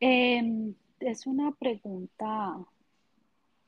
Em, 0.00 0.74
es 1.00 1.26
una 1.26 1.52
pregunta. 1.52 2.56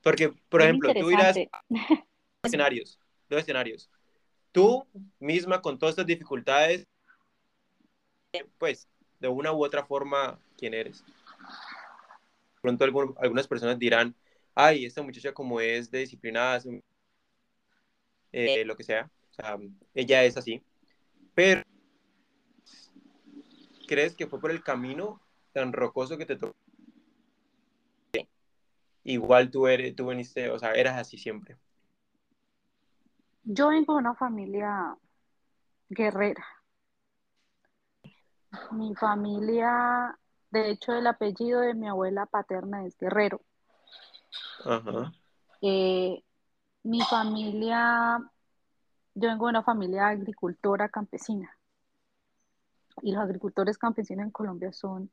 Porque, 0.03 0.33
por 0.49 0.63
ejemplo, 0.63 0.91
tú 0.99 1.11
irás 1.11 1.37
dos 1.37 1.47
escenarios, 2.45 2.99
dos 3.29 3.41
escenarios. 3.41 3.91
Tú 4.51 4.87
misma 5.19 5.61
con 5.61 5.79
todas 5.79 5.93
estas 5.93 6.07
dificultades, 6.07 6.87
pues, 8.57 8.89
de 9.21 9.29
una 9.29 9.53
u 9.53 9.63
otra 9.63 9.85
forma, 9.85 10.41
¿quién 10.57 10.73
eres? 10.73 11.05
pronto 12.63 12.85
algunas 13.19 13.47
personas 13.47 13.79
dirán, 13.79 14.15
ay, 14.55 14.87
esta 14.87 15.03
muchacha 15.03 15.35
como 15.35 15.61
es 15.61 15.91
de 15.91 15.99
disciplinada, 15.99 16.57
es 16.57 16.67
eh, 18.35 18.65
lo 18.65 18.77
que 18.77 18.85
sea. 18.85 19.11
O 19.31 19.35
sea, 19.35 19.57
ella 19.95 20.25
es 20.25 20.37
así. 20.37 20.63
Pero, 21.35 21.63
¿crees 23.87 24.15
que 24.15 24.27
fue 24.27 24.41
por 24.41 24.51
el 24.51 24.63
camino 24.63 25.21
tan 25.53 25.73
rocoso 25.73 26.19
que 26.19 26.27
te 26.27 26.37
tocó? 26.37 26.57
Igual 29.05 29.51
tú, 29.51 29.67
eres, 29.67 29.95
tú 29.95 30.07
veniste, 30.07 30.51
o 30.51 30.59
sea, 30.59 30.73
eras 30.73 30.99
así 30.99 31.19
siempre. 31.19 31.59
Yo 33.45 33.69
vengo 33.69 33.93
de 33.95 33.99
una 33.99 34.15
familia 34.15 34.97
guerrera. 35.91 36.45
Mi 38.71 38.95
familia, 38.95 40.19
de 40.51 40.71
hecho, 40.71 40.95
el 40.95 41.07
apellido 41.07 41.61
de 41.61 41.75
mi 41.75 41.89
abuela 41.89 42.25
paterna 42.27 42.87
es 42.87 42.97
Guerrero. 42.97 43.43
Ajá. 44.65 45.13
Eh, 45.61 46.23
mi 46.85 47.01
familia, 47.01 48.19
yo 49.15 49.29
vengo 49.29 49.47
de 49.47 49.51
una 49.51 49.63
familia 49.63 50.09
agricultora 50.09 50.89
campesina. 50.89 51.57
Y 53.03 53.13
los 53.13 53.23
agricultores 53.23 53.77
campesinos 53.77 54.25
en 54.25 54.31
Colombia 54.31 54.73
son 54.73 55.11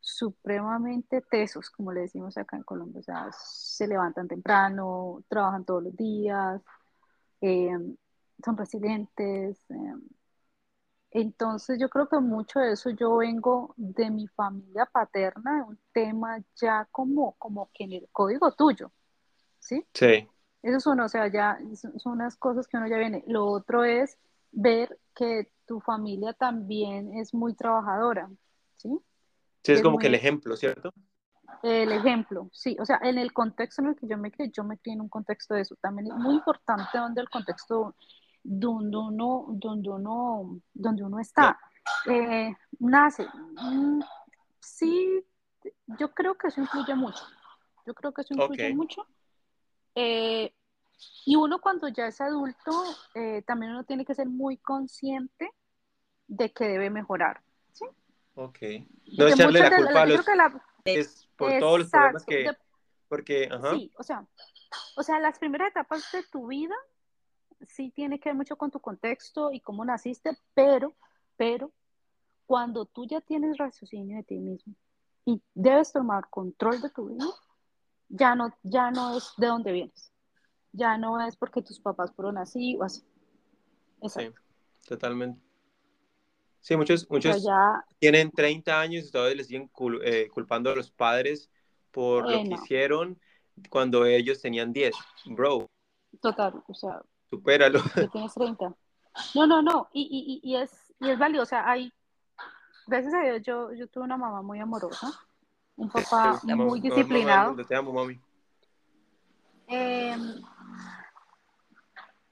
supremamente 0.00 1.22
tesos, 1.22 1.70
como 1.70 1.92
le 1.92 2.02
decimos 2.02 2.36
acá 2.36 2.56
en 2.56 2.64
Colombia. 2.64 3.00
O 3.00 3.02
sea, 3.02 3.30
se 3.32 3.86
levantan 3.86 4.28
temprano, 4.28 5.24
trabajan 5.28 5.64
todos 5.64 5.84
los 5.84 5.96
días, 5.96 6.60
eh, 7.40 7.78
son 8.44 8.56
resilientes. 8.56 9.64
Eh. 9.70 9.94
Entonces 11.12 11.78
yo 11.78 11.88
creo 11.88 12.08
que 12.08 12.18
mucho 12.18 12.58
de 12.58 12.72
eso 12.72 12.90
yo 12.90 13.16
vengo 13.16 13.74
de 13.76 14.10
mi 14.10 14.26
familia 14.26 14.86
paterna, 14.86 15.64
un 15.64 15.78
tema 15.92 16.38
ya 16.56 16.86
como, 16.90 17.32
como 17.36 17.70
que 17.72 17.84
en 17.84 17.92
el 17.92 18.08
código 18.10 18.50
tuyo, 18.52 18.90
¿sí? 19.60 19.86
Sí. 19.94 20.28
Eso 20.64 20.78
es 20.78 20.86
uno, 20.86 21.04
o 21.04 21.08
sea, 21.08 21.28
ya 21.28 21.58
son 21.74 22.14
unas 22.14 22.36
cosas 22.36 22.66
que 22.66 22.78
uno 22.78 22.88
ya 22.88 22.96
viene. 22.96 23.22
Lo 23.26 23.44
otro 23.44 23.84
es 23.84 24.18
ver 24.50 24.98
que 25.14 25.52
tu 25.66 25.80
familia 25.80 26.32
también 26.32 27.18
es 27.18 27.34
muy 27.34 27.54
trabajadora, 27.54 28.30
¿sí? 28.76 28.98
Sí, 29.62 29.72
es, 29.72 29.82
como 29.82 29.98
que 29.98 30.06
el 30.06 30.14
ejemplo, 30.14 30.56
¿cierto? 30.56 30.90
El 31.62 31.92
ejemplo, 31.92 32.48
sí. 32.50 32.78
O 32.80 32.86
sea, 32.86 32.98
en 33.02 33.18
el 33.18 33.34
contexto 33.34 33.82
en 33.82 33.88
el 33.88 33.96
que 33.96 34.06
yo 34.06 34.16
me 34.16 34.30
crié, 34.30 34.50
yo 34.50 34.64
me 34.64 34.78
crié 34.78 34.94
en 34.94 35.02
un 35.02 35.10
contexto 35.10 35.52
de 35.52 35.60
eso. 35.60 35.76
También 35.82 36.06
es 36.06 36.14
muy 36.14 36.34
importante 36.34 36.96
donde 36.96 37.20
el 37.20 37.28
contexto 37.28 37.94
donde 38.42 38.96
uno, 38.96 39.46
donde 39.50 39.90
uno, 39.90 40.60
donde 40.72 41.04
uno 41.04 41.20
está. 41.20 41.58
Eh, 42.06 42.54
nace. 42.78 43.26
Mm, 43.60 44.00
sí, 44.60 45.22
yo 45.98 46.10
creo 46.12 46.34
que 46.36 46.48
eso 46.48 46.62
influye 46.62 46.94
mucho. 46.94 47.22
Yo 47.86 47.92
creo 47.92 48.12
que 48.12 48.22
eso 48.22 48.32
influye 48.32 48.74
mucho. 48.74 49.06
Eh, 49.94 50.52
y 51.26 51.36
uno 51.36 51.60
cuando 51.60 51.88
ya 51.88 52.06
es 52.06 52.20
adulto, 52.20 52.70
eh, 53.14 53.42
también 53.46 53.72
uno 53.72 53.84
tiene 53.84 54.04
que 54.04 54.14
ser 54.14 54.28
muy 54.28 54.56
consciente 54.56 55.50
de 56.26 56.52
que 56.52 56.66
debe 56.66 56.90
mejorar. 56.90 57.42
¿sí? 57.72 57.86
ok. 58.34 58.58
No 59.18 59.28
echarle 59.28 59.60
la 59.60 59.70
de 59.70 59.76
culpa 59.76 59.92
las, 59.92 60.02
a 60.02 60.06
los 60.06 60.24
que 60.24 60.34
la, 60.36 60.62
es 60.84 61.28
por 61.36 61.58
todos 61.58 61.78
los 61.80 61.90
problemas 61.90 62.22
exacto, 62.22 62.26
que, 62.28 62.36
de- 62.36 62.58
porque, 63.08 63.48
ajá, 63.50 63.70
sí, 63.70 63.92
o 63.98 64.02
sea, 64.02 64.26
o 64.96 65.02
sea, 65.02 65.20
las 65.20 65.38
primeras 65.38 65.70
etapas 65.70 66.10
de 66.12 66.22
tu 66.24 66.46
vida 66.48 66.74
sí 67.66 67.90
tiene 67.90 68.18
que 68.18 68.30
ver 68.30 68.36
mucho 68.36 68.56
con 68.56 68.70
tu 68.70 68.80
contexto 68.80 69.52
y 69.52 69.60
cómo 69.60 69.84
naciste, 69.84 70.36
pero, 70.54 70.94
pero, 71.36 71.72
cuando 72.46 72.84
tú 72.84 73.06
ya 73.06 73.20
tienes 73.20 73.56
raciocinio 73.56 74.16
de 74.18 74.22
ti 74.22 74.36
mismo 74.36 74.74
y 75.24 75.40
debes 75.54 75.92
tomar 75.92 76.28
control 76.28 76.80
de 76.80 76.90
tu 76.90 77.08
vida, 77.08 77.24
ya 78.08 78.34
no, 78.34 78.52
ya 78.62 78.90
no 78.90 79.16
es 79.16 79.32
de 79.36 79.46
dónde 79.46 79.72
vienes, 79.72 80.12
ya 80.72 80.98
no 80.98 81.20
es 81.26 81.36
porque 81.36 81.62
tus 81.62 81.80
papás 81.80 82.12
fueron 82.14 82.38
así 82.38 82.76
o 82.76 82.84
así. 82.84 83.00
sí, 83.00 83.06
Exacto. 84.02 84.40
totalmente. 84.86 85.40
Sí, 86.60 86.76
muchos, 86.76 87.08
muchos 87.10 87.42
ya, 87.42 87.84
tienen 87.98 88.30
30 88.30 88.80
años 88.80 89.04
y 89.04 89.10
todavía 89.10 89.36
les 89.36 89.48
siguen 89.48 89.70
cul- 89.70 90.00
eh, 90.02 90.28
culpando 90.28 90.70
a 90.70 90.74
los 90.74 90.90
padres 90.90 91.50
por 91.90 92.24
lo 92.24 92.38
eh, 92.38 92.42
que 92.42 92.48
no, 92.48 92.56
hicieron 92.56 93.20
cuando 93.68 94.06
ellos 94.06 94.40
tenían 94.40 94.72
10. 94.72 94.94
Bro, 95.26 95.70
total, 96.20 96.62
o 96.66 96.74
sea, 96.74 97.02
supéralo. 97.28 97.80
tienes 98.12 98.32
30. 98.34 98.74
No, 99.34 99.46
no, 99.46 99.62
no, 99.62 99.88
y, 99.92 100.40
y, 100.42 100.50
y, 100.50 100.56
es, 100.56 100.92
y 101.00 101.10
es 101.10 101.18
válido, 101.18 101.42
o 101.42 101.46
sea, 101.46 101.68
hay, 101.70 101.92
gracias 102.86 103.14
a 103.14 103.20
Dios, 103.20 103.42
yo, 103.42 103.72
yo 103.74 103.86
tuve 103.88 104.04
una 104.04 104.16
mamá 104.16 104.42
muy 104.42 104.58
amorosa, 104.58 105.12
un 105.76 105.88
papá 105.88 106.40
muy 106.44 106.80
disciplinado, 106.80 107.48
mundo, 107.48 107.64
te 107.66 107.74
amo, 107.74 107.92
mami. 107.92 108.20
eh, 109.68 110.16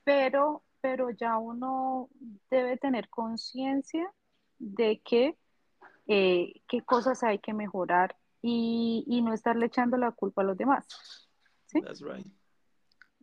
pero, 0.04 0.62
pero 0.80 1.10
ya 1.10 1.38
uno 1.38 2.08
debe 2.50 2.76
tener 2.76 3.08
conciencia 3.08 4.12
de 4.58 5.00
que 5.04 5.36
eh, 6.06 6.62
qué 6.68 6.82
cosas 6.82 7.22
hay 7.22 7.38
que 7.38 7.54
mejorar 7.54 8.16
y, 8.42 9.04
y, 9.06 9.22
no 9.22 9.32
estarle 9.32 9.66
echando 9.66 9.96
la 9.96 10.10
culpa 10.10 10.42
a 10.42 10.44
los 10.44 10.56
demás. 10.56 10.86
¿sí? 11.66 11.80
That's 11.80 12.00
right. 12.00 12.26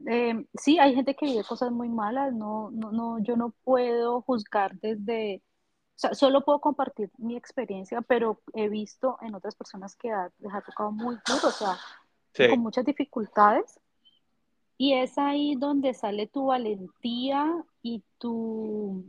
Eh, 0.08 0.46
sí, 0.56 0.80
hay 0.80 0.96
gente 0.96 1.16
que 1.16 1.26
vive 1.26 1.44
cosas 1.44 1.72
muy 1.72 1.90
malas, 1.90 2.34
no, 2.34 2.72
no, 2.72 2.92
no, 2.92 3.20
yo 3.20 3.36
no 3.36 3.54
puedo 3.64 4.22
juzgar 4.22 4.76
desde, 4.80 5.42
o 6.00 6.02
sea, 6.02 6.14
solo 6.14 6.46
puedo 6.46 6.60
compartir 6.60 7.12
mi 7.18 7.36
experiencia, 7.36 8.00
pero 8.02 8.40
he 8.54 8.70
visto 8.70 9.18
en 9.20 9.36
otras 9.36 9.54
personas 9.54 9.98
que 9.98 10.10
ha, 10.10 10.32
les 10.40 10.54
ha 10.54 10.62
tocado 10.62 10.92
muy 10.94 11.18
duro, 11.28 11.50
o 11.50 11.52
sea, 11.52 11.78
Sí, 12.32 12.48
con 12.48 12.60
muchas 12.60 12.86
dificultades, 12.86 13.82
y 14.78 14.94
es 14.94 15.18
ahí 15.18 15.56
donde 15.56 15.94
sale 15.94 16.28
tu 16.28 16.46
valentía 16.46 17.52
y 17.82 18.02
tu 18.18 19.04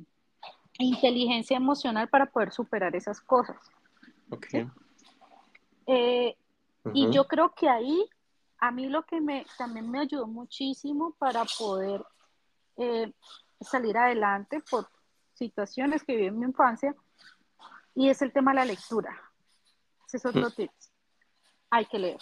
inteligencia 0.80 1.56
emocional 1.56 2.08
para 2.08 2.26
poder 2.26 2.50
superar 2.50 2.96
esas 2.96 3.20
cosas. 3.20 3.56
ok. 4.32 4.46
¿sí? 4.50 4.66
Eh, 5.86 6.36
y 6.92 7.08
yo 7.12 7.28
creo 7.28 7.54
que 7.54 7.68
ahí 7.68 8.04
a 8.58 8.72
mí 8.72 8.88
lo 8.88 9.04
que 9.04 9.20
me 9.20 9.46
también 9.58 9.88
me 9.88 10.00
ayudó 10.00 10.26
muchísimo 10.26 11.14
para 11.20 11.44
poder 11.56 12.04
eh, 12.78 13.12
salir 13.60 13.96
adelante 13.96 14.60
situaciones 15.40 16.04
que 16.04 16.14
viví 16.14 16.26
en 16.28 16.38
mi 16.38 16.44
infancia 16.44 16.94
y 17.94 18.10
es 18.10 18.20
el 18.20 18.32
tema 18.32 18.52
de 18.52 18.56
la 18.56 18.64
lectura. 18.66 19.10
Ese 20.06 20.18
es 20.18 20.26
otro 20.26 20.50
tip. 20.50 20.70
Hay 21.70 21.86
que 21.86 21.98
leer. 21.98 22.20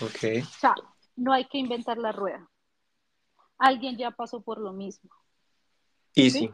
Ok. 0.00 0.42
O 0.42 0.58
sea, 0.60 0.74
no 1.16 1.32
hay 1.32 1.46
que 1.46 1.58
inventar 1.58 1.96
la 1.96 2.12
rueda. 2.12 2.48
Alguien 3.58 3.96
ya 3.96 4.10
pasó 4.10 4.42
por 4.42 4.58
lo 4.58 4.72
mismo. 4.72 5.10
Easy. 6.14 6.38
¿sí? 6.38 6.50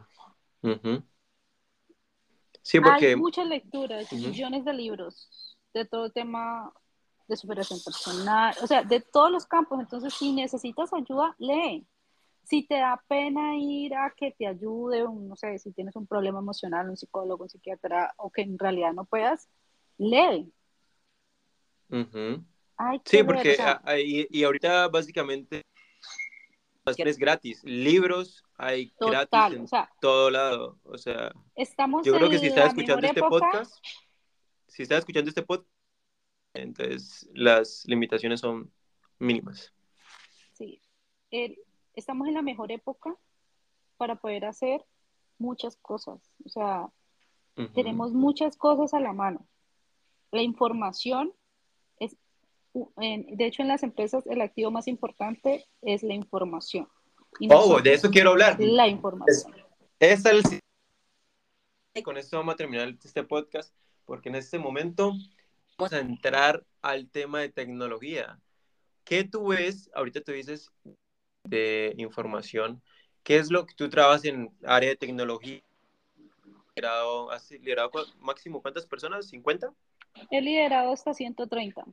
Sí, 2.61 2.77
Hay 2.77 2.83
porque 2.83 3.15
muchas 3.15 3.47
lecturas, 3.47 4.11
Ujú. 4.13 4.21
millones 4.27 4.63
de 4.63 4.73
libros 4.73 5.57
de 5.73 5.85
todo 5.85 6.11
tema 6.11 6.71
de 7.27 7.35
superación 7.35 7.79
personal, 7.83 8.55
o 8.61 8.67
sea, 8.67 8.83
de 8.83 9.01
todos 9.01 9.31
los 9.31 9.45
campos. 9.45 9.79
Entonces, 9.79 10.13
si 10.13 10.31
necesitas 10.31 10.93
ayuda, 10.93 11.35
lee. 11.39 11.85
Si 12.43 12.63
te 12.65 12.75
da 12.75 13.03
pena 13.07 13.57
ir 13.57 13.93
a 13.93 14.11
que 14.15 14.31
te 14.31 14.47
ayude, 14.47 15.03
no 15.03 15.35
sé, 15.35 15.59
si 15.59 15.71
tienes 15.71 15.95
un 15.95 16.07
problema 16.07 16.39
emocional, 16.39 16.89
un 16.89 16.97
psicólogo, 16.97 17.43
un 17.43 17.49
psiquiatra, 17.49 18.13
o 18.17 18.31
que 18.31 18.41
en 18.41 18.57
realidad 18.57 18.93
no 18.93 19.05
puedas, 19.05 19.47
lee. 19.97 20.51
Sí, 23.05 23.23
porque 23.23 23.57
ah, 23.59 23.99
y, 23.99 24.27
y 24.29 24.43
ahorita 24.43 24.87
básicamente 24.87 25.63
es 26.85 27.17
gratis. 27.17 27.63
Libros 27.63 28.43
hay 28.57 28.93
gratis 28.99 29.39
o 29.39 29.53
en 29.53 29.67
sea, 29.67 29.89
todo 30.01 30.29
lado. 30.29 30.79
O 30.83 30.97
sea, 30.97 31.31
estamos 31.55 32.05
yo 32.05 32.13
creo 32.13 32.29
que 32.29 32.39
si 32.39 32.47
estás 32.47 32.69
escuchando 32.69 33.05
este 33.05 33.19
época, 33.19 33.45
podcast, 33.45 33.85
si 34.67 34.83
estás 34.83 34.99
escuchando 34.99 35.29
este 35.29 35.43
podcast, 35.43 35.69
entonces 36.53 37.29
las 37.33 37.83
limitaciones 37.85 38.39
son 38.39 38.71
mínimas. 39.19 39.73
sí, 40.53 40.81
el- 41.31 41.57
estamos 41.99 42.27
en 42.27 42.33
la 42.33 42.41
mejor 42.41 42.71
época 42.71 43.15
para 43.97 44.15
poder 44.15 44.45
hacer 44.45 44.83
muchas 45.37 45.75
cosas, 45.77 46.19
o 46.45 46.49
sea, 46.49 46.89
tenemos 47.73 48.13
muchas 48.13 48.55
cosas 48.57 48.93
a 48.93 48.99
la 49.01 49.11
mano. 49.13 49.45
La 50.31 50.41
información 50.41 51.33
es, 51.99 52.15
de 52.73 53.45
hecho, 53.45 53.61
en 53.61 53.67
las 53.67 53.83
empresas 53.83 54.25
el 54.27 54.41
activo 54.41 54.71
más 54.71 54.87
importante 54.87 55.67
es 55.81 56.03
la 56.03 56.13
información. 56.13 56.87
Y 57.39 57.47
Oh, 57.51 57.81
de 57.81 57.93
eso 57.93 58.09
quiero 58.09 58.31
hablar. 58.31 58.57
la 58.59 58.85
Es, 58.85 58.91
información. 58.91 59.55
es 59.99 60.25
el... 60.25 60.41
Y 61.95 62.01
con 62.03 62.17
esto 62.17 62.37
vamos 62.37 62.53
a 62.53 62.57
terminar 62.57 62.87
este 63.03 63.23
podcast, 63.23 63.73
porque 64.05 64.29
en 64.29 64.35
este 64.35 64.57
momento 64.57 65.13
vamos 65.77 65.93
a 65.93 65.99
entrar 65.99 66.63
al 66.81 67.09
tema 67.09 67.39
de 67.39 67.49
tecnología. 67.49 68.39
¿Qué 69.03 69.23
tú 69.25 69.47
ves? 69.47 69.89
Ahorita 69.93 70.21
tú 70.21 70.31
dices 70.31 70.71
de 71.49 71.93
información. 71.97 72.81
¿Qué 73.23 73.37
es 73.37 73.51
lo 73.51 73.65
que 73.65 73.73
tú 73.75 73.89
trabajas 73.89 74.25
en 74.25 74.49
área 74.63 74.89
de 74.89 74.95
tecnología? 74.95 75.61
Liderado, 76.75 77.31
¿Has 77.31 77.51
liderado 77.51 77.91
máximo 78.19 78.61
cuántas 78.61 78.85
personas? 78.85 79.31
¿50? 79.31 79.73
He 80.31 80.41
liderado 80.41 80.93
hasta 80.93 81.13
130. 81.13 81.85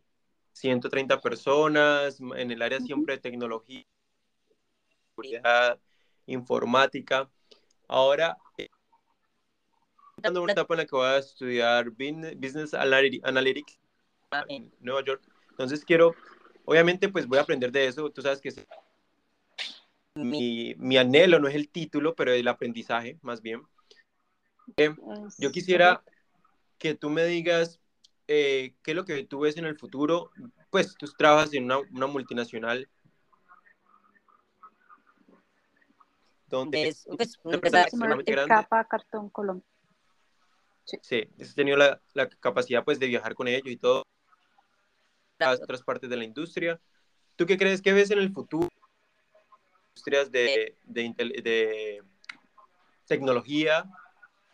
130 0.52 1.20
personas 1.20 2.18
en 2.20 2.50
el 2.50 2.62
área 2.62 2.80
siempre 2.80 3.16
de 3.16 3.20
tecnología, 3.20 3.84
seguridad, 5.10 5.78
informática. 6.26 7.28
Ahora, 7.88 8.38
eh, 8.56 8.68
en 10.22 10.38
una 10.38 10.52
etapa 10.52 10.74
en 10.74 10.78
la 10.78 10.86
que 10.86 10.96
voy 10.96 11.06
a 11.06 11.18
estudiar 11.18 11.90
Business 11.90 12.72
Analy- 12.72 13.20
Analytics 13.22 13.78
en 14.48 14.72
Nueva 14.80 15.04
York. 15.04 15.22
Entonces 15.50 15.84
quiero, 15.84 16.14
obviamente, 16.64 17.08
pues 17.08 17.26
voy 17.26 17.38
a 17.38 17.42
aprender 17.42 17.70
de 17.70 17.86
eso. 17.86 18.10
Tú 18.10 18.22
sabes 18.22 18.40
que 18.40 18.48
es- 18.48 18.66
mi, 20.16 20.74
mi 20.78 20.96
anhelo 20.96 21.38
no 21.38 21.48
es 21.48 21.54
el 21.54 21.68
título, 21.68 22.14
pero 22.14 22.32
el 22.32 22.48
aprendizaje, 22.48 23.18
más 23.22 23.42
bien. 23.42 23.62
Es 24.76 24.92
Yo 25.38 25.52
quisiera 25.52 26.02
que 26.78 26.94
tú 26.94 27.10
me 27.10 27.24
digas 27.24 27.80
eh, 28.26 28.74
qué 28.82 28.92
es 28.92 28.96
lo 28.96 29.04
que 29.04 29.24
tú 29.24 29.40
ves 29.40 29.56
en 29.56 29.66
el 29.66 29.78
futuro. 29.78 30.30
Pues 30.70 30.96
tú 30.96 31.06
trabajas 31.16 31.52
en 31.54 31.64
una, 31.64 31.78
una 31.78 32.06
multinacional 32.06 32.88
donde 36.48 36.88
es 36.88 37.06
pues, 37.16 37.38
una 37.44 37.54
empresa 37.56 37.82
extremadamente 37.82 38.32
grande. 38.32 38.54
Capa 38.54 38.84
Cartón 38.84 39.30
Colombia. 39.30 39.66
Sí. 40.84 40.98
Sí, 41.02 41.28
has 41.40 41.54
tenido 41.54 41.76
la, 41.76 42.00
la 42.14 42.28
capacidad 42.28 42.84
pues 42.84 43.00
de 43.00 43.08
viajar 43.08 43.34
con 43.34 43.48
ellos 43.48 43.66
y 43.66 43.76
todo 43.76 44.04
a 45.40 45.50
otras 45.50 45.82
partes 45.82 46.08
de 46.08 46.16
la 46.16 46.24
industria. 46.24 46.80
¿Tú 47.34 47.44
qué 47.44 47.58
crees 47.58 47.82
que 47.82 47.92
ves 47.92 48.10
en 48.10 48.18
el 48.18 48.32
futuro? 48.32 48.68
Industrias 49.96 50.30
de, 50.30 50.76
de, 50.84 51.02
intel- 51.06 51.42
de 51.42 52.02
tecnología 53.06 53.86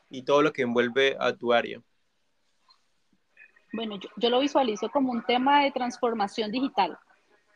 y 0.08 0.22
todo 0.22 0.40
lo 0.40 0.52
que 0.52 0.62
envuelve 0.62 1.16
a 1.18 1.34
tu 1.34 1.52
área. 1.52 1.82
Bueno, 3.72 3.96
yo, 3.98 4.08
yo 4.18 4.30
lo 4.30 4.38
visualizo 4.38 4.88
como 4.90 5.10
un 5.10 5.24
tema 5.24 5.64
de 5.64 5.72
transformación 5.72 6.52
digital. 6.52 6.96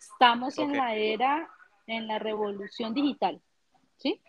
Estamos 0.00 0.58
en 0.58 0.72
la 0.76 0.96
era, 0.96 1.48
en 1.86 2.08
la 2.08 2.18
revolución 2.18 2.92
digital, 2.92 3.40
¿sí? 3.98 4.20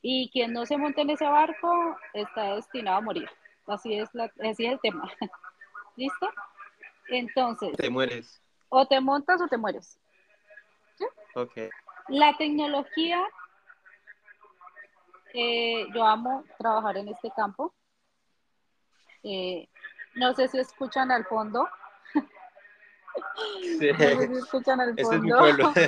Y 0.00 0.30
quien 0.30 0.52
no 0.52 0.64
se 0.64 0.76
monte 0.76 1.00
en 1.00 1.10
ese 1.10 1.24
barco 1.26 1.96
está 2.14 2.54
destinado 2.54 2.98
a 2.98 3.00
morir. 3.00 3.28
Así 3.66 3.94
es, 3.94 4.08
la, 4.14 4.30
así 4.48 4.64
es 4.64 4.74
el 4.74 4.80
tema. 4.80 5.10
¿Listo? 5.96 6.30
Entonces, 7.08 7.76
Te 7.76 7.90
mueres. 7.90 8.40
o 8.68 8.86
te 8.86 9.00
montas 9.00 9.42
o 9.42 9.48
te 9.48 9.56
mueres. 9.56 9.98
Ok. 11.34 11.52
La 12.08 12.36
tecnología, 12.36 13.24
eh, 15.34 15.86
yo 15.94 16.04
amo 16.04 16.44
trabajar 16.58 16.96
en 16.98 17.08
este 17.08 17.30
campo. 17.34 17.74
Eh, 19.22 19.68
no 20.14 20.34
sé 20.34 20.48
si 20.48 20.58
escuchan 20.58 21.10
al 21.10 21.24
fondo. 21.24 21.68
Sí. 23.78 23.90
No 23.92 23.98
sé 23.98 24.26
si 24.28 24.34
escuchan 24.34 24.78
al 24.78 24.94
fondo. 24.94 25.12
Es 25.12 25.20
mi 25.22 25.30
pueblo. 25.30 25.72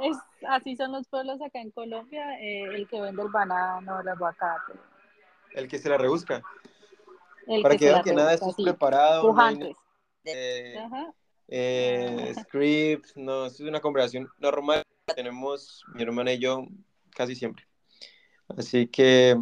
Es, 0.00 0.16
así 0.46 0.76
son 0.76 0.92
los 0.92 1.08
pueblos 1.08 1.40
acá 1.42 1.60
en 1.60 1.72
Colombia, 1.72 2.38
eh, 2.40 2.64
el 2.72 2.86
que 2.86 3.00
vende 3.00 3.20
el 3.22 3.30
banano, 3.30 4.00
el 4.00 4.08
aguacate. 4.08 4.74
El 5.54 5.66
que 5.66 5.78
se 5.78 5.88
la 5.88 5.98
rebusca. 5.98 6.40
Para 7.62 7.76
que, 7.76 7.86
vean 7.86 8.02
que 8.02 8.12
nada 8.12 8.34
esto 8.34 8.50
es 8.50 8.56
preparado. 8.56 9.34
Eh, 10.24 10.78
eh, 11.48 12.34
script, 12.42 13.16
no, 13.16 13.46
es 13.46 13.58
una 13.58 13.80
conversación 13.80 14.28
normal 14.38 14.84
tenemos 15.14 15.84
mi 15.94 16.02
hermana 16.02 16.32
y 16.32 16.38
yo 16.38 16.66
casi 17.14 17.34
siempre. 17.34 17.66
Así 18.56 18.86
que... 18.88 19.36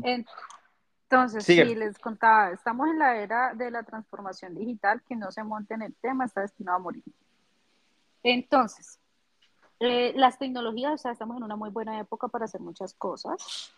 Entonces, 1.08 1.44
sí, 1.44 1.62
les 1.76 1.98
contaba, 1.98 2.50
estamos 2.50 2.88
en 2.88 2.98
la 2.98 3.16
era 3.16 3.54
de 3.54 3.70
la 3.70 3.84
transformación 3.84 4.56
digital, 4.56 5.02
que 5.08 5.14
no 5.14 5.30
se 5.30 5.44
monte 5.44 5.74
en 5.74 5.82
el 5.82 5.94
tema, 5.94 6.24
está 6.24 6.40
destinado 6.40 6.78
a 6.78 6.80
morir. 6.80 7.04
Entonces, 8.24 8.98
eh, 9.78 10.12
las 10.16 10.36
tecnologías, 10.38 10.94
o 10.94 10.98
sea, 10.98 11.12
estamos 11.12 11.36
en 11.36 11.44
una 11.44 11.54
muy 11.54 11.70
buena 11.70 12.00
época 12.00 12.26
para 12.26 12.46
hacer 12.46 12.60
muchas 12.60 12.92
cosas. 12.94 13.72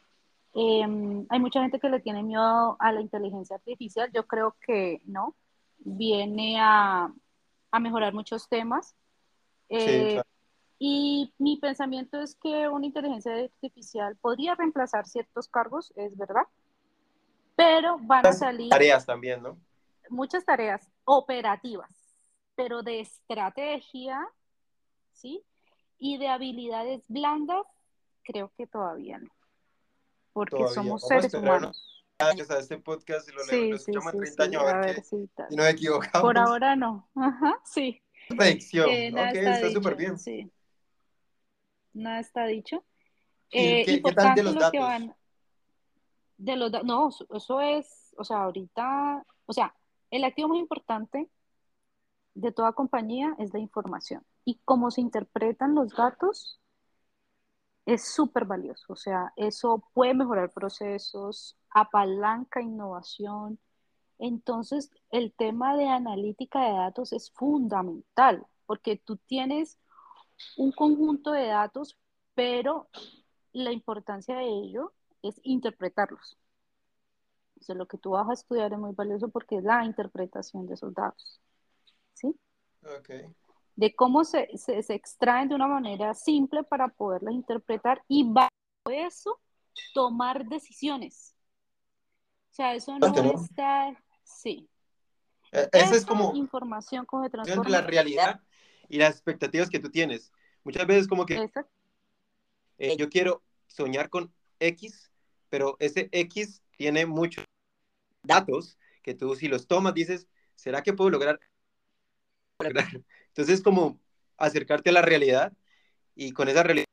Em, 0.55 1.27
hay 1.29 1.41
mucha 1.41 1.61
gente 1.61 1.79
que 1.79 1.91
le 1.91 2.01
tiene 2.01 2.23
miedo 2.23 2.77
a 2.79 2.93
la 2.93 3.01
inteligencia 3.03 3.57
artificial. 3.57 4.11
Yo 4.15 4.27
creo 4.27 4.57
que 4.65 5.03
no. 5.05 5.37
Viene 5.77 6.59
a, 6.61 7.13
a 7.71 7.81
mejorar 7.81 8.15
muchos 8.15 8.49
temas. 8.49 8.95
Eh, 9.69 10.23
y 10.79 11.33
mi 11.39 11.57
pensamiento 11.57 12.21
es 12.21 12.37
que 12.37 12.69
una 12.69 12.87
inteligencia 12.87 13.33
artificial 13.35 14.17
podría 14.17 14.55
reemplazar 14.55 15.07
ciertos 15.07 15.49
cargos, 15.49 15.93
es 15.97 16.17
verdad, 16.17 16.45
pero 17.57 17.99
van 18.01 18.25
a 18.25 18.33
salir... 18.33 18.71
Tareas 18.71 19.05
también, 19.05 19.43
¿no? 19.43 19.59
Muchas 20.09 20.45
tareas 20.45 20.89
operativas, 21.05 21.91
pero 22.55 22.83
de 22.83 23.01
estrategia, 23.01 24.27
¿sí? 25.13 25.43
Y 25.99 26.19
de 26.19 26.29
habilidades 26.29 27.03
blandas, 27.09 27.67
creo 28.23 28.53
que 28.57 28.69
todavía 28.69 29.19
no. 29.19 29.31
Porque 30.33 30.69
somos 30.69 31.03
seres 31.07 31.35
humanos. 31.35 32.05
A 32.21 32.33
este 32.33 32.79
podcast 32.79 33.29
y 33.29 33.33
lo, 33.33 33.45
sí, 33.45 33.71
escuchamos 33.71 34.11
sí, 34.13 34.19
30 34.19 34.43
años 34.43 34.63
a 34.65 34.79
ver, 34.79 35.05
nos 35.51 35.69
equivocamos. 35.69 36.21
Por 36.21 36.37
ahora 36.37 36.75
no. 36.75 37.09
Ajá, 37.15 37.61
sí. 37.65 38.03
Predicción. 38.29 38.89
Eh, 38.91 39.13
ok, 39.13 39.37
está 39.37 39.71
súper 39.71 39.95
bien. 39.95 40.19
Sí. 40.19 40.51
Nada 41.93 42.21
está 42.21 42.47
dicho. 42.47 42.85
Eh, 43.51 43.85
¿Qué, 43.85 44.03
¿qué 44.03 44.13
tal 44.13 44.35
de 44.35 44.43
los 44.43 44.55
datos? 44.55 44.81
Van, 44.81 45.15
de 46.39 46.57
los 46.57 46.73
no, 46.85 47.11
eso 47.35 47.61
es, 47.61 48.15
o 48.17 48.25
sea, 48.25 48.45
ahorita, 48.45 49.25
o 49.47 49.53
sea, 49.53 49.75
el 50.11 50.25
activo 50.25 50.49
más 50.49 50.59
importante 50.59 51.29
de 52.35 52.53
toda 52.53 52.73
compañía 52.73 53.35
es 53.39 53.53
la 53.53 53.59
información 53.59 54.25
y 54.45 54.61
cómo 54.65 54.91
se 54.91 55.01
interpretan 55.01 55.75
los 55.75 55.95
datos 55.95 56.61
es 57.85 58.05
súper 58.05 58.45
valioso. 58.45 58.93
O 58.93 58.97
sea, 58.97 59.33
eso 59.37 59.83
puede 59.95 60.15
mejorar 60.15 60.53
procesos, 60.53 61.57
apalanca 61.71 62.61
innovación. 62.61 63.59
Entonces, 64.19 64.91
el 65.11 65.33
tema 65.33 65.77
de 65.77 65.89
analítica 65.89 66.61
de 66.61 66.73
datos 66.73 67.13
es 67.13 67.31
fundamental 67.33 68.47
porque 68.67 68.97
tú 68.97 69.17
tienes 69.17 69.79
un 70.57 70.73
conjunto 70.73 71.33
de 71.33 71.47
datos, 71.47 71.97
pero 72.35 72.89
la 73.53 73.73
importancia 73.73 74.37
de 74.37 74.47
ello 74.47 74.93
es 75.23 75.41
interpretarlos. 75.43 76.39
O 77.61 77.65
sea, 77.65 77.75
lo 77.75 77.87
que 77.87 77.99
tú 77.99 78.11
vas 78.11 78.29
a 78.29 78.35
estudiar 78.35 78.73
es 78.73 78.79
muy 78.79 78.93
valioso 78.93 79.29
porque 79.29 79.57
es 79.57 79.65
la 79.65 79.85
interpretación 79.85 80.67
de 80.67 80.75
esos 80.75 80.95
datos. 80.95 81.41
¿Sí? 82.15 82.35
Okay 83.01 83.35
de 83.79 83.95
cómo 83.95 84.25
se, 84.25 84.49
se, 84.59 84.93
extraen 84.93 85.49
de 85.49 85.55
una 85.55 85.69
manera 85.69 86.13
simple 86.13 86.65
para 86.65 86.89
poderlas 86.89 87.33
interpretar 87.33 88.03
y 88.09 88.29
bajo 88.29 88.51
eso 88.91 89.39
tomar 89.95 90.47
decisiones. 90.47 91.37
O 92.51 92.55
sea, 92.55 92.75
eso 92.75 92.99
no, 92.99 93.07
está, 93.41 93.97
sí. 94.25 94.69
E, 95.53 95.69
Esa 95.73 95.95
es 95.95 96.05
como 96.05 96.35
información 96.35 97.07
como 97.07 97.23
se 97.23 97.31
transforma. 97.31 97.71
La 97.71 97.83
realidad 97.83 98.41
y 98.89 98.99
las 98.99 99.15
expectativas 99.15 99.71
que 99.71 99.79
tú 99.79 99.91
tienes. 99.91 100.33
Muchas 100.65 100.87
veces 100.87 101.09
como 101.09 101.27
que 101.27 101.51
eh, 102.79 102.97
yo 102.97 103.09
quiero 103.09 103.43
soñar 103.67 104.09
con 104.09 104.33
X, 104.61 105.11
pero 105.49 105.77
ese 105.79 106.09
X 106.13 106.63
tiene 106.77 107.07
muchos 107.07 107.45
datos 108.23 108.79
que 109.03 109.15
tú 109.15 109.35
si 109.35 109.49
los 109.49 109.67
tomas 109.67 109.95
dices, 109.95 110.29
¿será 110.55 110.83
que 110.83 110.93
puedo 110.93 111.11
lograr? 111.11 111.41
Entonces, 113.29 113.63
como 113.63 114.01
acercarte 114.37 114.91
a 114.91 114.93
la 114.93 115.03
realidad 115.03 115.53
y 116.15 116.33
con 116.33 116.49
esa 116.49 116.63
realidad 116.63 116.87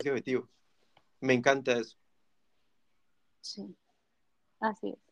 objetivo. 0.00 0.48
Me 1.20 1.34
encanta 1.34 1.78
eso. 1.78 1.96
Sí, 3.40 3.76
así 4.60 4.90
es. 4.90 5.11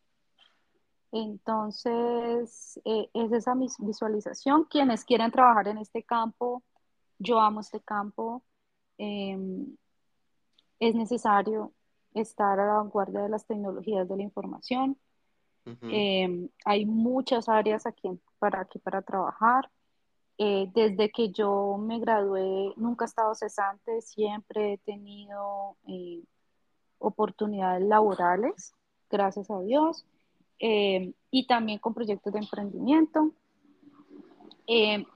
Entonces, 1.13 2.81
eh, 2.85 3.11
es 3.13 3.33
esa 3.33 3.55
visualización. 3.55 4.65
Quienes 4.65 5.05
quieran 5.05 5.33
trabajar 5.33 5.69
en 5.69 5.79
este 5.79 6.03
campo, 6.03 6.63
yo 7.19 7.41
amo 7.41 7.61
este 7.61 7.81
campo. 7.81 8.43
Em, 8.99 9.77
es 10.79 10.95
necesario 10.95 11.73
estar 12.15 12.59
a 12.61 12.67
la 12.67 12.75
vanguardia 12.75 13.23
de 13.23 13.29
las 13.29 13.47
tecnologías 13.47 14.09
de 14.09 14.17
la 14.17 14.23
información. 14.23 14.99
Em, 15.83 16.49
hay 16.65 16.87
muchas 16.87 17.49
áreas 17.49 17.87
aquí 17.87 18.09
para, 18.39 18.61
aquí 18.63 18.79
para 18.79 19.03
trabajar. 19.03 19.71
Eh, 20.39 20.71
desde 20.75 21.11
que 21.11 21.31
yo 21.31 21.77
me 21.79 22.01
gradué, 22.01 22.73
nunca 22.77 23.05
he 23.05 23.09
estado 23.09 23.35
cesante, 23.35 24.01
siempre 24.01 24.73
he 24.73 24.79
tenido 24.79 25.77
eh, 25.87 26.25
oportunidades 26.99 27.87
laborales, 27.87 28.73
gracias 29.11 29.51
a 29.51 29.61
Dios, 29.61 30.07
eh, 30.61 31.13
y 31.31 31.47
también 31.47 31.79
con 31.79 31.95
proyectos 31.95 32.33
de 32.33 32.39
emprendimiento. 32.39 33.33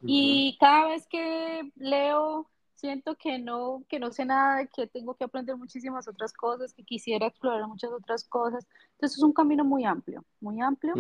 Y 0.05 0.57
cada 0.59 0.89
vez 0.89 1.07
que 1.07 1.71
leo, 1.77 2.49
siento 2.75 3.15
que 3.15 3.39
no, 3.39 3.85
que 3.89 4.01
no 4.01 4.11
sé 4.11 4.25
nada, 4.25 4.67
que 4.67 4.89
tengo 4.89 5.15
que 5.15 5.25
aprender 5.25 5.57
muchísimas 5.57 6.09
otras 6.09 6.33
cosas, 6.33 6.75
que 6.75 6.83
quisiera 6.83 7.27
explorar 7.27 7.69
muchas 7.69 7.93
otras 7.93 8.25
cosas. 8.25 8.67
Entonces 8.95 9.19
es 9.19 9.23
un 9.23 9.33
camino 9.33 9.65
muy 9.65 9.85
amplio, 9.85 10.25
muy 10.41 10.61
amplio 10.61 10.95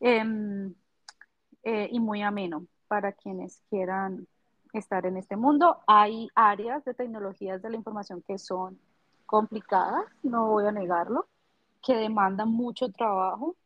em, 0.00 0.74
y 1.62 2.00
muy 2.00 2.22
ameno 2.22 2.66
para 2.88 3.12
quienes 3.12 3.62
quieran 3.70 4.26
estar 4.72 5.06
en 5.06 5.16
este 5.16 5.36
mundo. 5.36 5.78
Hay 5.86 6.28
áreas 6.34 6.84
de 6.84 6.94
tecnologías 6.94 7.62
de 7.62 7.70
la 7.70 7.76
información 7.76 8.22
que 8.26 8.38
son 8.38 8.78
complicadas, 9.26 10.04
no 10.22 10.48
voy 10.48 10.66
a 10.66 10.72
negarlo, 10.72 11.26
que 11.82 11.94
demandan 11.94 12.48
mucho 12.48 12.90
trabajo, 12.90 13.56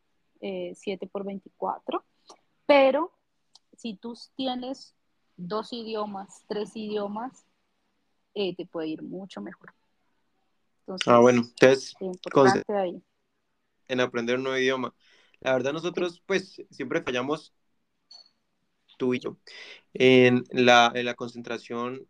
7 0.40 1.04
eh, 1.04 1.08
por 1.10 1.24
24, 1.24 2.04
pero 2.66 3.12
si 3.76 3.94
tú 3.94 4.14
tienes 4.34 4.94
dos 5.36 5.72
idiomas, 5.72 6.44
tres 6.48 6.74
idiomas, 6.74 7.44
eh, 8.34 8.54
te 8.56 8.66
puede 8.66 8.88
ir 8.88 9.02
mucho 9.02 9.40
mejor. 9.40 9.74
Entonces, 10.80 11.08
ah, 11.08 11.18
bueno, 11.18 11.42
entonces, 11.60 11.94
ahí. 12.68 13.02
en 13.88 14.00
aprender 14.00 14.36
un 14.36 14.44
nuevo 14.44 14.58
idioma. 14.58 14.94
La 15.40 15.52
verdad, 15.52 15.72
nosotros, 15.72 16.22
pues, 16.26 16.62
siempre 16.70 17.02
fallamos 17.02 17.52
tú 18.96 19.14
y 19.14 19.18
yo, 19.20 19.36
en 19.92 20.44
la, 20.50 20.90
en 20.94 21.04
la 21.04 21.14
concentración, 21.14 22.06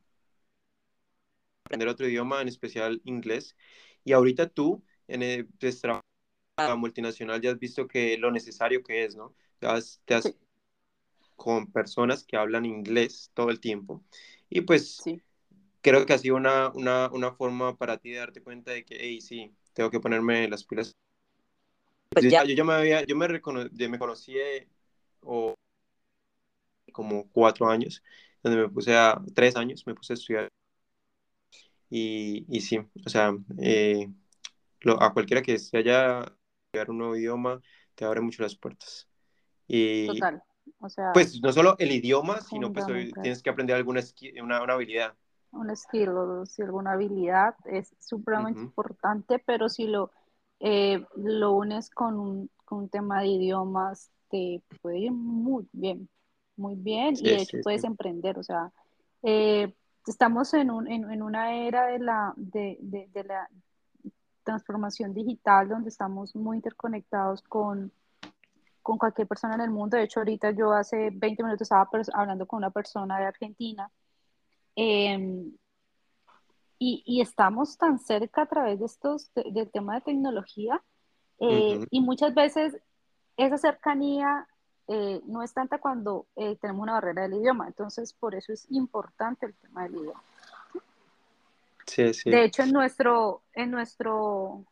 aprender 1.64 1.88
otro 1.88 2.06
idioma, 2.08 2.40
en 2.42 2.48
especial 2.48 3.00
inglés. 3.04 3.56
Y 4.04 4.12
ahorita 4.12 4.48
tú, 4.48 4.84
en 5.08 5.22
el 5.22 5.46
pues, 5.46 5.80
trabajo 5.80 6.02
multinacional, 6.76 7.40
ya 7.40 7.50
has 7.50 7.58
visto 7.58 7.86
que 7.86 8.16
lo 8.18 8.30
necesario 8.30 8.82
que 8.82 9.04
es, 9.04 9.16
¿no? 9.16 9.34
Te 9.58 9.66
has, 9.66 10.00
con 11.36 11.70
personas 11.70 12.24
que 12.24 12.36
hablan 12.36 12.64
inglés 12.64 13.30
todo 13.34 13.50
el 13.50 13.60
tiempo. 13.60 14.02
Y 14.48 14.62
pues 14.62 15.02
creo 15.82 16.06
que 16.06 16.12
ha 16.12 16.18
sido 16.18 16.36
una, 16.36 16.70
una, 16.70 17.10
una, 17.12 17.32
forma 17.32 17.76
para 17.76 17.98
ti 17.98 18.10
de 18.10 18.18
darte 18.18 18.42
cuenta 18.42 18.72
de 18.72 18.84
que, 18.84 18.96
hey, 18.98 19.20
sí, 19.20 19.54
tengo 19.72 19.90
que 19.90 20.00
ponerme 20.00 20.48
las 20.48 20.64
pilas. 20.64 20.92
Pues 22.10 22.24
yo, 22.24 22.42
ya 22.44 22.64
me 22.64 22.72
había, 22.72 23.04
yo 23.04 23.16
me, 23.16 23.28
me 23.28 23.98
conocí 23.98 24.36
o 25.20 25.54
como 26.92 27.28
cuatro 27.30 27.68
años, 27.68 28.02
donde 28.42 28.62
me 28.62 28.68
puse 28.68 28.94
a, 28.96 29.20
tres 29.34 29.56
años, 29.56 29.86
me 29.86 29.94
puse 29.94 30.14
a 30.14 30.14
estudiar. 30.14 30.48
Y, 31.90 32.46
y 32.48 32.60
sí, 32.62 32.78
o 33.04 33.08
sea, 33.08 33.36
eh, 33.58 34.08
a 35.00 35.12
cualquiera 35.12 35.42
que 35.42 35.58
se 35.58 35.78
haya 35.78 36.20
estudiar 36.66 36.90
un 36.90 36.98
nuevo 36.98 37.16
idioma, 37.16 37.60
te 37.94 38.04
abre 38.04 38.20
mucho 38.20 38.42
las 38.42 38.56
puertas. 38.56 39.08
Y, 39.66 40.06
Total. 40.06 40.42
O 40.80 40.88
sea, 40.88 41.12
pues 41.12 41.40
no 41.40 41.52
solo 41.52 41.76
el 41.78 41.92
idioma, 41.92 42.40
sino 42.40 42.72
pues 42.72 42.86
tienes 42.86 43.42
que 43.42 43.50
aprender 43.50 43.76
alguna 43.76 44.00
una, 44.42 44.62
una 44.62 44.74
habilidad. 44.74 45.14
Un 45.52 45.74
skill 45.74 46.08
o 46.10 46.44
si 46.44 46.62
alguna 46.62 46.92
habilidad 46.92 47.54
es 47.64 47.94
supremamente 48.00 48.60
importante, 48.60 49.38
pero 49.38 49.68
si 49.68 49.86
lo, 49.86 50.10
eh, 50.60 51.04
lo 51.16 51.52
unes 51.52 51.88
con, 51.90 52.50
con 52.64 52.78
un 52.80 52.88
tema 52.88 53.20
de 53.20 53.28
idiomas 53.28 54.10
te 54.28 54.62
puede 54.82 54.98
ir 54.98 55.12
muy 55.12 55.68
bien, 55.72 56.08
muy 56.56 56.74
bien 56.74 57.14
y 57.16 57.22
de 57.22 57.36
hecho 57.36 57.58
puedes 57.62 57.84
emprender, 57.84 58.38
o 58.38 58.42
sea, 58.42 58.72
eh, 59.22 59.72
estamos 60.06 60.52
en, 60.54 60.70
un, 60.70 60.88
en, 60.88 61.10
en, 61.10 61.22
una 61.22 61.54
era 61.54 61.86
de 61.86 62.00
la, 62.00 62.34
de, 62.36 62.76
de, 62.80 63.08
de 63.12 63.24
la 63.24 63.48
transformación 64.46 65.12
digital 65.12 65.68
donde 65.68 65.90
estamos 65.90 66.34
muy 66.34 66.56
interconectados 66.56 67.42
con, 67.42 67.92
con 68.82 68.96
cualquier 68.96 69.26
persona 69.26 69.56
en 69.56 69.60
el 69.60 69.70
mundo. 69.70 69.98
De 69.98 70.04
hecho, 70.04 70.20
ahorita 70.20 70.52
yo 70.52 70.72
hace 70.72 71.10
20 71.12 71.42
minutos 71.42 71.62
estaba 71.62 71.90
hablando 72.14 72.46
con 72.46 72.58
una 72.58 72.70
persona 72.70 73.18
de 73.18 73.26
Argentina 73.26 73.90
eh, 74.76 75.52
y, 76.78 77.02
y, 77.06 77.20
estamos 77.20 77.76
tan 77.76 77.98
cerca 77.98 78.42
a 78.42 78.46
través 78.46 78.78
de 78.78 78.86
estos, 78.86 79.32
de, 79.34 79.44
del 79.50 79.70
tema 79.70 79.94
de 79.94 80.02
tecnología 80.02 80.82
eh, 81.38 81.78
uh 81.78 81.80
-huh. 81.80 81.88
y 81.90 82.00
muchas 82.00 82.34
veces 82.34 82.76
esa 83.36 83.58
cercanía 83.58 84.46
eh, 84.88 85.20
no 85.26 85.42
es 85.42 85.52
tanta 85.52 85.78
cuando 85.78 86.26
eh, 86.36 86.56
tenemos 86.60 86.82
una 86.82 86.92
barrera 86.92 87.22
del 87.22 87.34
idioma. 87.34 87.66
Entonces, 87.66 88.12
por 88.12 88.34
eso 88.34 88.52
es 88.52 88.70
importante 88.70 89.46
el 89.46 89.54
tema 89.56 89.84
del 89.84 89.96
idioma. 89.96 90.22
Sí, 91.86 92.12
sí. 92.14 92.30
De 92.30 92.44
hecho, 92.44 92.62
en 92.62 92.72
nuestro, 92.72 93.42
en 93.52 93.70
nuestro, 93.70 94.64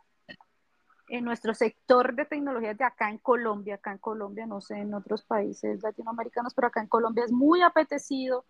en 1.09 1.25
nuestro 1.25 1.55
sector 1.55 2.15
de 2.15 2.25
tecnologías 2.25 2.77
de 2.77 2.85
acá 2.85 3.11
en 3.11 3.19
Colombia, 3.19 3.77
acá 3.77 3.93
en 3.93 3.99
Colombia, 3.99 4.47
no 4.47 4.61
sé, 4.61 4.79
en 4.79 4.95
otros 4.95 5.25
países 5.25 5.83
latinoamericanos, 5.83 6.55
pero 6.55 6.69
acá 6.69 6.81
en 6.81 6.89
Colombia 6.89 7.25
es 7.25 7.33
muy 7.33 7.63
apetecido 7.63 8.45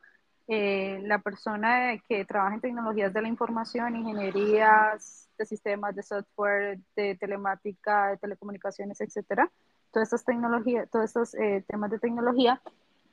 eh, 0.47 1.01
la 1.05 1.21
persona 1.21 1.99
que 2.07 2.25
trabaja 2.27 2.55
en 2.55 2.61
tecnologías 2.61 3.13
de 3.13 3.23
la 3.23 3.29
información, 3.29 3.97
ingenierías 3.97 5.31
de 5.39 5.47
sistemas, 5.47 5.97
de 5.97 6.03
software, 6.03 6.81
de 6.95 7.17
telemática, 7.17 8.09
de 8.09 8.19
telecomunicaciones, 8.19 9.01
etcétera. 9.01 9.51
Todas 9.91 10.09
estas 10.09 10.25
tecnologías, 10.25 10.91
todos 10.91 11.07
estos 11.07 11.35
eh, 11.35 11.65
temas 11.67 11.91
de 11.91 11.99
tecnología 11.99 12.61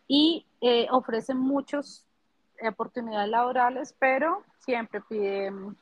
y 0.08 0.46
eh, 0.60 0.88
ofrecen 0.92 1.38
muchas 1.38 2.06
oportunidades 2.70 3.30
laborales, 3.30 3.96
pero 3.98 4.44
siempre 4.60 5.02
piden 5.02 5.76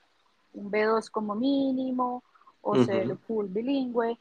un 0.53 0.71
B2 0.71 1.09
como 1.09 1.35
mínimo 1.35 2.23
o 2.61 2.71
uh 2.71 2.75
-huh. 2.75 2.85
ser 2.85 3.17
full 3.17 3.47
bilingüe. 3.47 4.17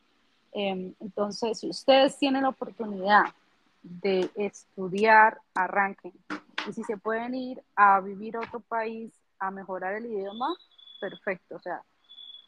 Eh, 0.53 0.93
entonces, 1.01 1.59
si 1.59 1.69
ustedes 1.69 2.19
tienen 2.19 2.43
la 2.43 2.51
oportunidad 2.51 3.25
de 3.83 4.31
estudiar, 4.35 5.41
arranquen. 5.55 6.13
Y 6.69 6.73
si 6.73 6.85
se 6.85 6.97
pueden 6.97 7.35
ir 7.35 7.63
a 7.77 8.01
vivir 8.01 8.37
a 8.37 8.41
otro 8.41 8.61
país 8.61 9.13
a 9.39 9.51
mejorar 9.51 9.95
el 9.95 10.07
idioma, 10.07 10.55
perfecto. 11.01 11.57
O 11.57 11.61
sea, 11.61 11.83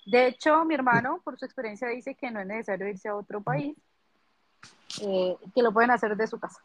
de 0.06 0.26
hecho, 0.26 0.64
mi 0.64 0.74
hermano, 0.74 1.20
por 1.24 1.38
su 1.38 1.44
experiencia, 1.44 1.88
dice 1.88 2.14
que 2.14 2.30
no 2.30 2.40
es 2.40 2.46
necesario 2.46 2.88
irse 2.88 3.08
a 3.08 3.16
otro 3.16 3.40
país, 3.40 3.76
eh, 5.02 5.36
que 5.54 5.62
lo 5.62 5.72
pueden 5.72 5.90
hacer 5.90 6.16
de 6.16 6.26
su 6.26 6.38
casa. 6.38 6.60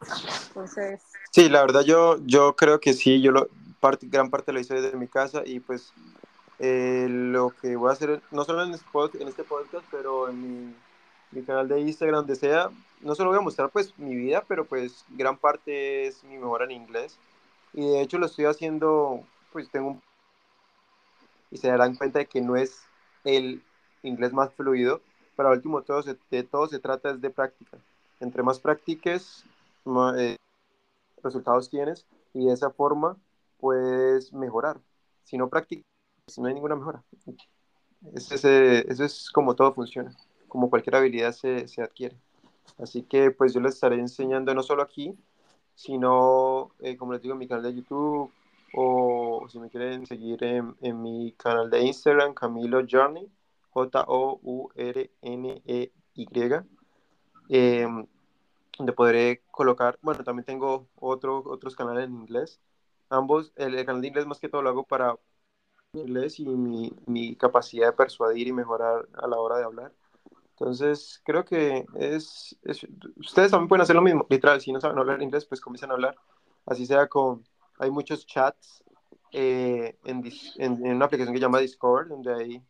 Entonces. 0.48 1.02
Sí, 1.30 1.48
la 1.48 1.62
verdad 1.62 1.82
yo, 1.82 2.18
yo 2.24 2.54
creo 2.56 2.80
que 2.80 2.92
sí, 2.92 3.20
yo 3.20 3.32
lo, 3.32 3.48
parte, 3.80 4.06
gran 4.08 4.30
parte 4.30 4.52
lo 4.52 4.60
hice 4.60 4.74
desde 4.74 4.96
mi 4.96 5.08
casa 5.08 5.42
y 5.44 5.60
pues 5.60 5.92
eh, 6.58 7.06
lo 7.08 7.50
que 7.50 7.76
voy 7.76 7.90
a 7.90 7.92
hacer, 7.92 8.22
no 8.30 8.44
solo 8.44 8.64
en 8.64 8.72
este, 8.72 8.86
este 9.28 9.44
podcast 9.44 9.86
pero 9.90 10.28
en 10.28 10.74
mi, 11.30 11.42
canal 11.42 11.68
de 11.68 11.80
Instagram, 11.80 12.20
donde 12.20 12.36
sea, 12.36 12.70
no 13.02 13.14
solo 13.14 13.30
voy 13.30 13.38
a 13.38 13.42
mostrar 13.42 13.68
pues 13.70 13.92
mi 13.98 14.14
vida, 14.14 14.42
pero 14.48 14.64
pues 14.64 15.04
gran 15.10 15.36
parte 15.36 16.06
es 16.06 16.24
mi 16.24 16.38
mejora 16.38 16.64
en 16.64 16.70
inglés. 16.70 17.18
Y 17.74 17.86
de 17.86 18.00
hecho 18.00 18.18
lo 18.18 18.26
estoy 18.26 18.46
haciendo, 18.46 19.22
pues 19.52 19.68
tengo 19.70 19.88
un... 19.88 20.02
Y 21.50 21.58
se 21.58 21.68
darán 21.68 21.94
cuenta 21.94 22.20
de 22.20 22.26
que 22.26 22.40
no 22.40 22.56
es 22.56 22.80
el 23.24 23.62
inglés 24.02 24.32
más 24.32 24.52
fluido, 24.54 25.02
pero 25.36 25.50
último 25.50 25.82
todo 25.82 26.02
se, 26.02 26.16
de 26.30 26.42
todo 26.42 26.68
se 26.68 26.78
trata 26.78 27.10
es 27.10 27.20
de 27.20 27.30
práctica. 27.30 27.78
Entre 28.20 28.42
más 28.42 28.58
practiques, 28.58 29.44
más, 29.84 30.16
eh, 30.18 30.36
resultados 31.22 31.68
tienes 31.70 32.06
y 32.32 32.46
de 32.46 32.52
esa 32.52 32.70
forma 32.70 33.16
puedes 33.58 34.32
mejorar. 34.32 34.80
Si 35.24 35.36
no 35.36 35.48
practicas, 35.48 35.84
no 36.38 36.46
hay 36.46 36.54
ninguna 36.54 36.76
mejora. 36.76 37.02
Eso 38.14 38.34
es, 38.34 38.44
eso 38.44 39.04
es 39.04 39.30
como 39.30 39.54
todo 39.56 39.72
funciona, 39.74 40.16
como 40.48 40.70
cualquier 40.70 40.96
habilidad 40.96 41.32
se, 41.32 41.66
se, 41.68 41.82
adquiere. 41.82 42.16
Así 42.78 43.02
que 43.02 43.30
pues 43.30 43.52
yo 43.54 43.60
les 43.60 43.74
estaré 43.74 43.98
enseñando 43.98 44.54
no 44.54 44.62
solo 44.62 44.82
aquí, 44.82 45.16
sino 45.74 46.70
eh, 46.80 46.96
como 46.96 47.12
les 47.12 47.22
digo 47.22 47.34
en 47.34 47.38
mi 47.38 47.48
canal 47.48 47.64
de 47.64 47.74
YouTube 47.74 48.30
o 48.74 49.46
si 49.48 49.58
me 49.58 49.70
quieren 49.70 50.06
seguir 50.06 50.42
en, 50.44 50.76
en 50.80 51.02
mi 51.02 51.32
canal 51.32 51.70
de 51.70 51.82
Instagram, 51.84 52.34
Camilo 52.34 52.82
Journey, 52.88 53.28
J-O-U-R-N-E-Y, 53.70 55.08
eh, 57.48 57.86
donde 58.78 58.92
podré 58.92 59.42
colocar, 59.50 59.98
bueno, 60.02 60.24
también 60.24 60.44
tengo 60.44 60.88
otro, 60.96 61.42
otros 61.46 61.76
canales 61.76 62.04
en 62.04 62.14
inglés. 62.14 62.60
Ambos, 63.08 63.52
el, 63.56 63.74
el 63.74 63.86
canal 63.86 64.02
de 64.02 64.08
inglés 64.08 64.26
más 64.26 64.40
que 64.40 64.48
todo 64.48 64.62
lo 64.62 64.70
hago 64.70 64.84
para 64.84 65.16
inglés 65.92 66.38
y 66.40 66.46
mi, 66.46 66.92
mi, 67.06 67.36
capacidad 67.36 67.88
de 67.88 67.92
persuadir 67.92 68.48
y 68.48 68.52
mejorar 68.52 69.08
a 69.14 69.26
la 69.26 69.38
hora 69.38 69.58
de 69.58 69.64
hablar. 69.64 69.92
Entonces, 70.50 71.20
creo 71.24 71.44
que 71.44 71.86
es, 71.94 72.56
es, 72.62 72.86
Ustedes 73.16 73.50
también 73.50 73.68
pueden 73.68 73.82
hacer 73.82 73.96
lo 73.96 74.02
mismo, 74.02 74.26
literal. 74.28 74.60
Si 74.60 74.72
no 74.72 74.80
saben 74.80 74.98
hablar 74.98 75.22
inglés, 75.22 75.44
pues 75.44 75.60
comiencen 75.60 75.90
a 75.90 75.94
hablar. 75.94 76.16
Así 76.64 76.86
sea 76.86 77.06
con. 77.08 77.44
Hay 77.78 77.90
muchos 77.90 78.26
chats 78.26 78.82
eh, 79.32 79.98
en, 80.04 80.24
en, 80.56 80.86
en, 80.86 80.96
una 80.96 81.06
aplicación 81.06 81.34
que 81.34 81.40
se 81.40 81.44
llama 81.44 81.58
Discord, 81.58 82.08
donde 82.08 82.34
hay 82.34 82.62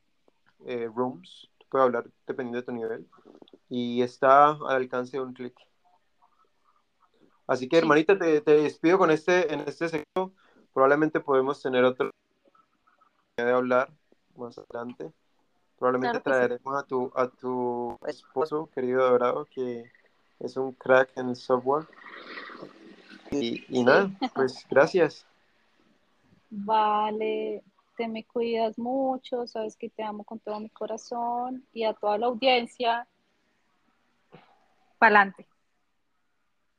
eh, 0.66 0.90
rooms. 0.94 1.48
Tú 1.58 1.66
puedes 1.68 1.84
hablar 1.84 2.04
dependiendo 2.26 2.58
de 2.58 2.64
tu 2.64 2.72
nivel. 2.72 3.06
Y 3.68 4.02
está 4.02 4.50
al 4.50 4.76
alcance 4.76 5.16
de 5.16 5.22
un 5.22 5.32
clic. 5.32 5.54
Así 7.46 7.68
que, 7.68 7.78
hermanita, 7.78 8.18
te, 8.18 8.40
te, 8.40 8.62
despido 8.62 8.98
con 8.98 9.10
este, 9.10 9.52
en 9.52 9.60
este 9.60 9.88
sector. 9.88 10.32
Probablemente 10.72 11.20
podemos 11.20 11.62
tener 11.62 11.84
otro 11.84 12.10
de 13.36 13.50
hablar 13.50 13.90
más 14.36 14.58
adelante. 14.58 15.12
Probablemente 15.78 16.22
claro 16.22 16.38
traeremos 16.38 16.74
sí. 16.74 16.80
a, 16.80 16.82
tu, 16.84 17.12
a 17.14 17.28
tu 17.28 17.98
esposo, 18.06 18.70
querido 18.74 19.08
Dorado, 19.08 19.44
que 19.46 19.90
es 20.40 20.56
un 20.56 20.72
crack 20.72 21.16
en 21.16 21.30
el 21.30 21.36
software. 21.36 21.86
Y, 23.30 23.84
nada, 23.84 24.10
pues 24.34 24.66
gracias. 24.70 25.26
Vale, 26.48 27.62
te 27.96 28.08
me 28.08 28.24
cuidas 28.24 28.78
mucho, 28.78 29.46
sabes 29.46 29.76
que 29.76 29.90
te 29.90 30.02
amo 30.02 30.24
con 30.24 30.38
todo 30.38 30.60
mi 30.60 30.70
corazón 30.70 31.66
y 31.72 31.84
a 31.84 31.92
toda 31.92 32.18
la 32.18 32.26
audiencia, 32.26 33.06
pa'lante. 34.98 35.48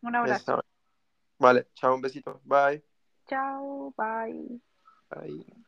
Un 0.02 0.16
abrazo. 0.16 0.64
Vale, 1.40 1.70
chao, 1.74 1.94
un 1.96 2.02
besito. 2.02 2.42
Bye. 2.44 2.84
Chao, 3.28 3.94
bye. 3.96 4.60
Bye. 5.10 5.67